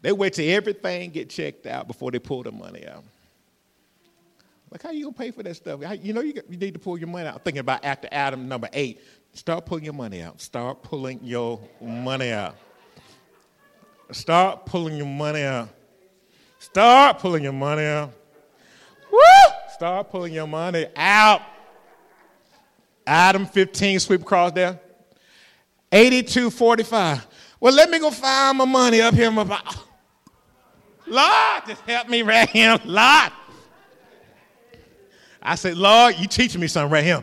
[0.00, 3.04] They wait till everything get checked out before they pull the money out.
[4.70, 5.80] Like, how you gonna pay for that stuff?
[6.02, 7.44] You know, you, you need to pull your money out.
[7.44, 9.00] Thinking about after Adam number eight,
[9.34, 10.40] start pulling your money out.
[10.40, 12.56] Start pulling your money out.
[14.10, 15.68] Start pulling your money out.
[16.58, 18.12] Start pulling your money out.
[19.12, 19.18] Woo!
[19.74, 21.42] Start pulling your money out.
[23.06, 24.80] Adam 15, sweep across there.
[25.92, 27.26] 8245.
[27.60, 29.30] Well, let me go find my money up here.
[29.30, 29.42] My
[31.06, 32.78] Lord, just help me right here.
[32.84, 33.32] Lord.
[35.42, 37.22] I said, Lord, you teaching me something right here.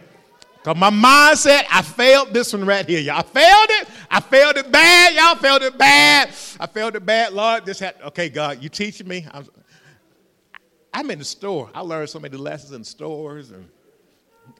[0.64, 3.00] Because my mindset, I failed this one right here.
[3.00, 3.88] Y'all failed it.
[4.12, 5.16] I failed it bad.
[5.16, 6.30] Y'all failed it bad.
[6.60, 7.34] I failed it bad.
[7.34, 9.26] Lord, this had, okay, God, you teaching me.
[9.32, 9.48] I'm,
[10.94, 11.72] I'm in the store.
[11.74, 13.68] I learned so many lessons in stores and,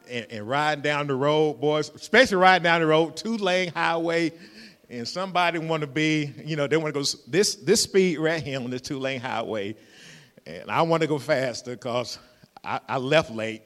[0.10, 4.32] and, and riding down the road, boys, especially riding down the road, two lane highway,
[4.90, 8.42] and somebody want to be, you know, they want to go this, this speed right
[8.42, 9.76] here on this two lane highway.
[10.48, 12.18] And I want to go faster because
[12.64, 13.62] I, I left late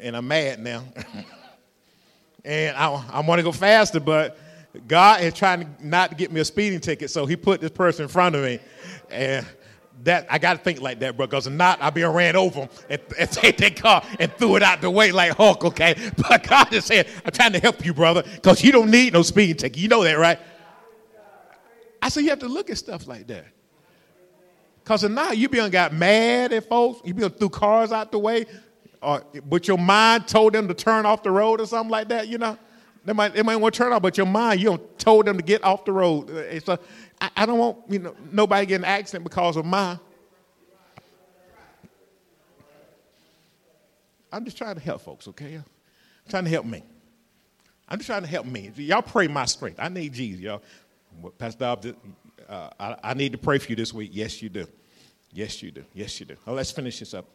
[0.00, 0.84] and I'm mad now.
[2.44, 4.38] and I, I want to go faster, but
[4.86, 7.70] God is trying to not to get me a speeding ticket, so He put this
[7.70, 8.58] person in front of me,
[9.10, 9.46] and
[10.04, 11.26] that I got to think like that, bro.
[11.26, 14.62] Because if not, I'll be ran over and, and take that car and threw it
[14.62, 15.64] out the way like Hulk.
[15.64, 19.12] Okay, but God is saying, "I'm trying to help you, brother, because you don't need
[19.12, 19.78] no speeding ticket.
[19.78, 20.38] You know that, right?"
[22.00, 23.46] I said, "You have to look at stuff like that."
[24.82, 27.00] Because if not, you be on got mad at folks.
[27.04, 28.46] You be on threw cars out the way
[29.02, 32.28] or but your mind told them to turn off the road or something like that,
[32.28, 32.56] you know.
[33.04, 35.36] They might, they might want to turn off, but your mind, you don't told them
[35.36, 36.30] to get off the road.
[36.64, 36.78] So
[37.20, 39.98] I, I don't want you know nobody getting an accident because of mine.
[44.32, 45.56] I'm just trying to help folks, okay?
[45.56, 45.64] I'm
[46.30, 46.82] trying to help me.
[47.88, 48.70] I'm just trying to help me.
[48.76, 49.78] Y'all pray my strength.
[49.78, 50.62] I need Jesus, y'all.
[51.36, 51.92] Pastor Dobbs,
[52.48, 54.10] uh, I, I need to pray for you this week.
[54.14, 54.66] Yes, you do.
[55.32, 55.84] Yes, you do.
[55.92, 56.36] Yes, you do.
[56.46, 57.26] Well, let's finish this up.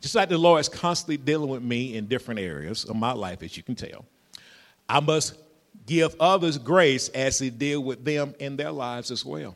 [0.00, 3.42] Just like the Lord is constantly dealing with me in different areas of my life,
[3.42, 4.04] as you can tell,
[4.88, 5.34] I must
[5.86, 9.54] give others grace as He deal with them in their lives as well.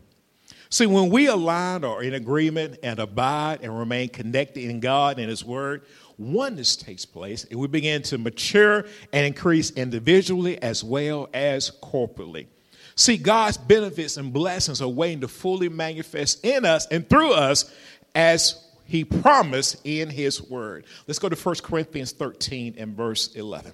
[0.68, 5.28] See, when we align or in agreement and abide and remain connected in God and
[5.28, 5.82] His Word,
[6.16, 12.46] oneness takes place, and we begin to mature and increase individually as well as corporately.
[12.94, 17.72] See, God's benefits and blessings are waiting to fully manifest in us and through us
[18.14, 20.84] as he promised in his word.
[21.06, 23.72] Let's go to 1 Corinthians 13 and verse 11.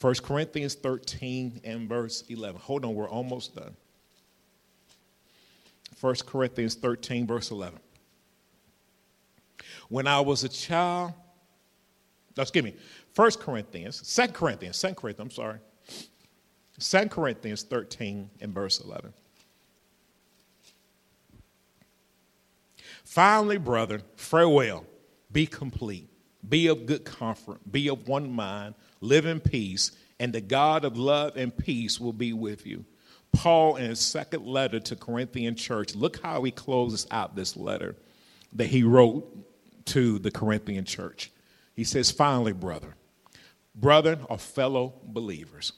[0.00, 2.58] 1 Corinthians 13 and verse 11.
[2.58, 3.76] Hold on, we're almost done.
[6.00, 7.78] 1 Corinthians 13, verse 11.
[9.90, 11.12] When I was a child,
[12.34, 12.74] no, excuse me,
[13.14, 15.58] 1 Corinthians, 2 Corinthians, 2 Corinthians, I'm sorry.
[16.78, 19.12] 2 Corinthians 13 and verse 11.
[23.10, 24.86] Finally, brethren, farewell.
[25.32, 26.08] Be complete.
[26.48, 27.58] Be of good comfort.
[27.68, 28.76] Be of one mind.
[29.00, 29.90] Live in peace.
[30.20, 32.84] And the God of love and peace will be with you.
[33.32, 37.96] Paul, in his second letter to Corinthian church, look how he closes out this letter
[38.52, 39.26] that he wrote
[39.86, 41.32] to the Corinthian church.
[41.74, 42.94] He says, Finally, brother,
[43.74, 45.72] brethren or fellow believers.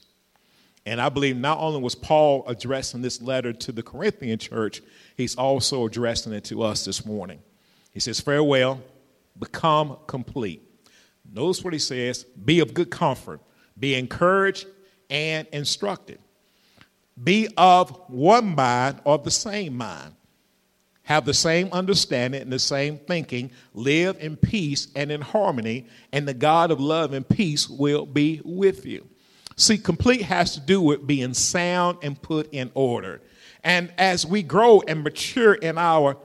[0.85, 4.81] And I believe not only was Paul addressing this letter to the Corinthian church,
[5.15, 7.39] he's also addressing it to us this morning.
[7.91, 8.81] He says, Farewell,
[9.39, 10.61] become complete.
[11.31, 13.39] Notice what he says be of good comfort,
[13.79, 14.67] be encouraged
[15.09, 16.19] and instructed.
[17.21, 20.15] Be of one mind or the same mind.
[21.03, 23.51] Have the same understanding and the same thinking.
[23.73, 28.41] Live in peace and in harmony, and the God of love and peace will be
[28.43, 29.07] with you.
[29.55, 33.21] See, complete has to do with being sound and put in order.
[33.63, 36.17] And as we grow and mature in our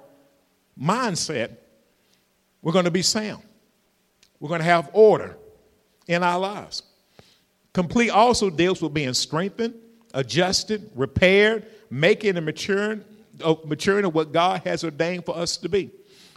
[0.80, 1.56] mindset,
[2.62, 3.42] we're going to be sound.
[4.40, 5.36] We're going to have order
[6.06, 6.82] in our lives.
[7.72, 9.74] Complete also deals with being strengthened,
[10.14, 13.04] adjusted, repaired, making and maturing,
[13.44, 15.90] uh, maturing of what God has ordained for us to be.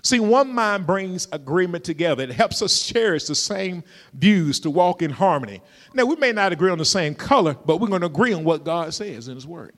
[0.03, 2.23] See, one mind brings agreement together.
[2.23, 3.83] It helps us cherish the same
[4.13, 5.61] views to walk in harmony.
[5.93, 8.43] Now, we may not agree on the same color, but we're going to agree on
[8.43, 9.75] what God says in His Word.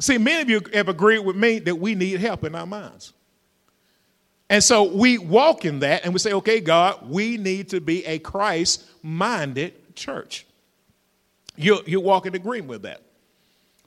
[0.00, 3.12] See, many of you have agreed with me that we need help in our minds.
[4.48, 8.04] And so we walk in that and we say, okay, God, we need to be
[8.04, 10.46] a Christ minded church.
[11.56, 13.02] You, you walk in agreement with that.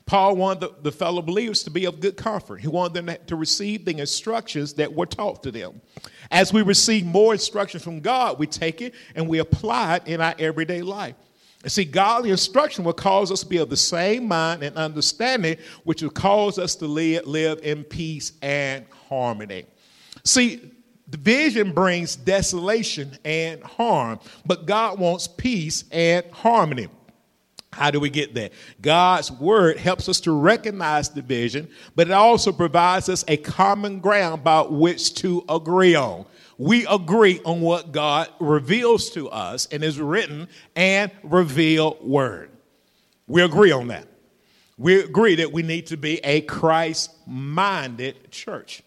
[0.05, 2.61] Paul wanted the, the, fellow believers to be of good comfort.
[2.61, 5.81] He wanted them to receive the instructions that were taught to them.
[6.29, 10.21] As we receive more instruction from God, we take it and we apply it in
[10.21, 11.15] our everyday life.
[11.63, 15.57] And See, godly instruction will cause us to be of the same mind and understanding,
[15.83, 19.65] which will cause us to live, live in peace and harmony.
[20.23, 20.71] See,
[21.09, 26.89] division brings desolation and harm, but God wants peace and harmony.
[27.75, 28.49] How do we get there?
[28.81, 34.43] God's word helps us to recognize division, but it also provides us a common ground
[34.43, 36.25] by which to agree on
[36.57, 42.49] we agree on what God reveals to us in His written and revealed word.
[43.27, 44.07] We agree on that.
[44.77, 48.83] We agree that we need to be a Christ minded church.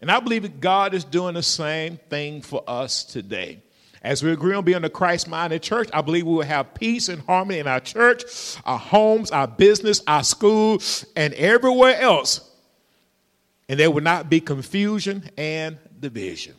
[0.00, 3.62] And I believe that God is doing the same thing for us today.
[4.04, 7.08] As we agree on being a Christ minded church, I believe we will have peace
[7.08, 8.22] and harmony in our church,
[8.66, 10.82] our homes, our business, our school,
[11.16, 12.50] and everywhere else.
[13.66, 16.54] And there will not be confusion and division.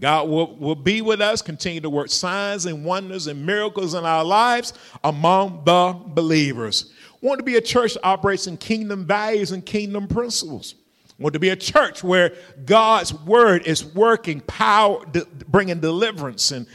[0.00, 4.06] God will, will be with us, continue to work signs and wonders and miracles in
[4.06, 4.72] our lives
[5.04, 6.92] among the believers.
[7.20, 10.76] Want to be a church that operates in kingdom values and kingdom principles.
[11.18, 12.34] Want to be a church where
[12.64, 16.66] God's word is working power, de- bringing deliverance and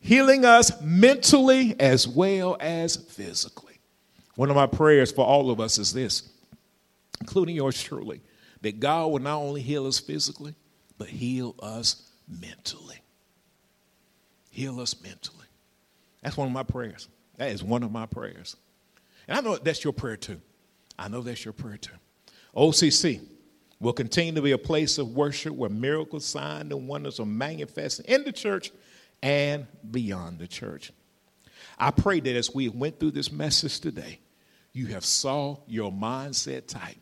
[0.00, 3.78] healing us mentally as well as physically.
[4.34, 6.28] One of my prayers for all of us is this,
[7.20, 8.20] including yours truly,
[8.62, 10.54] that God will not only heal us physically,
[10.98, 13.00] but heal us mentally.
[14.50, 15.46] Heal us mentally.
[16.22, 17.08] That's one of my prayers.
[17.36, 18.56] That is one of my prayers.
[19.28, 20.40] And I know that's your prayer too.
[20.98, 21.92] I know that's your prayer too.
[22.56, 23.20] OCC
[23.80, 28.06] will continue to be a place of worship where miracles, signs, and wonders are manifested
[28.06, 28.72] in the church
[29.22, 30.92] and beyond the church.
[31.78, 34.20] I pray that as we went through this message today,
[34.72, 36.96] you have saw your mindset type.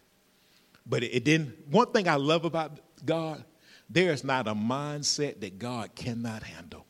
[0.86, 1.68] But it didn't.
[1.68, 3.44] One thing I love about God,
[3.88, 6.86] there is not a mindset that God cannot handle.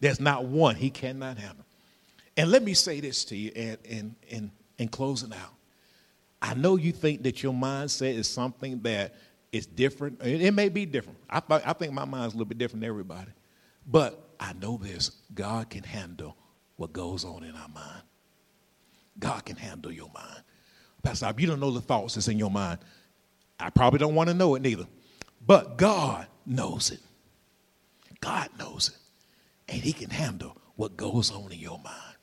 [0.00, 1.64] There's not one he cannot handle.
[2.36, 5.54] And let me say this to you in, in, in, in closing out.
[6.42, 9.14] I know you think that your mindset is something that
[9.52, 10.22] is different.
[10.22, 11.18] It may be different.
[11.28, 13.30] I, I think my mind's a little bit different than everybody.
[13.86, 16.36] But I know this God can handle
[16.76, 18.02] what goes on in our mind.
[19.18, 20.42] God can handle your mind.
[21.02, 22.78] Pastor, if you don't know the thoughts that's in your mind.
[23.58, 24.86] I probably don't want to know it neither.
[25.46, 27.00] But God knows it.
[28.20, 29.72] God knows it.
[29.72, 32.16] And He can handle what goes on in your mind.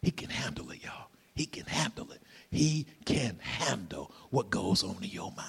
[0.00, 1.08] He can handle it, y'all.
[1.34, 2.21] He can handle it.
[2.52, 5.48] He can handle what goes on in your mind.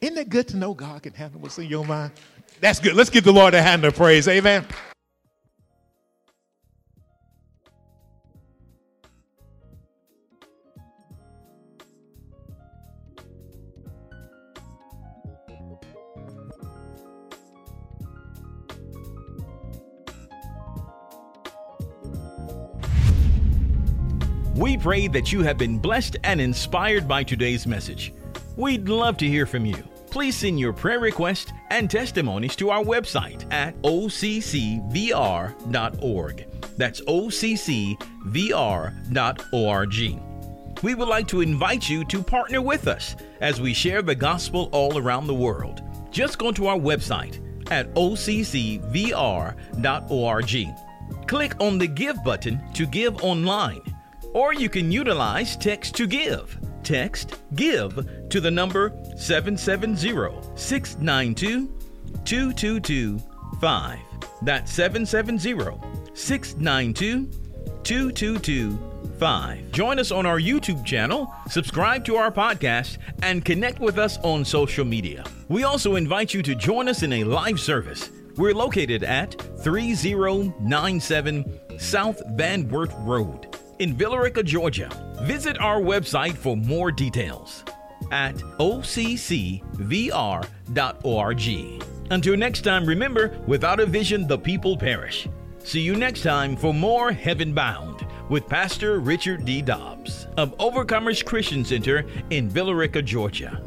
[0.00, 2.12] Isn't it good to know God can handle what's in your mind?
[2.60, 2.94] That's good.
[2.94, 4.26] Let's give the Lord a hand of praise.
[4.28, 4.66] Amen.
[24.60, 28.12] We pray that you have been blessed and inspired by today's message.
[28.56, 29.82] We'd love to hear from you.
[30.10, 34.76] Please send your prayer requests and testimonies to our website at occvr.org.
[36.76, 38.02] That's occvr.org.
[40.82, 44.68] We would like to invite you to partner with us as we share the gospel
[44.72, 45.80] all around the world.
[46.10, 47.40] Just go to our website
[47.72, 49.16] at occvr.org.
[51.26, 53.80] Click on the Give button to give online
[54.32, 56.56] or you can utilize text to give.
[56.82, 61.68] Text give to the number 770 692
[62.24, 63.98] 2225.
[64.42, 65.78] That's 770
[66.14, 67.30] 692
[67.82, 69.72] 2225.
[69.72, 74.44] Join us on our YouTube channel, subscribe to our podcast, and connect with us on
[74.44, 75.24] social media.
[75.48, 78.10] We also invite you to join us in a live service.
[78.36, 83.49] We're located at 3097 South Van Wert Road
[83.80, 84.88] in Villa Rica, Georgia.
[85.22, 87.64] Visit our website for more details
[88.12, 89.62] at occvr.org.
[92.10, 95.28] Until next time, remember, without a vision, the people perish.
[95.64, 99.62] See you next time for more Heaven Bound with Pastor Richard D.
[99.62, 103.62] Dobbs of Overcomers Christian Center in Villa Rica, Georgia.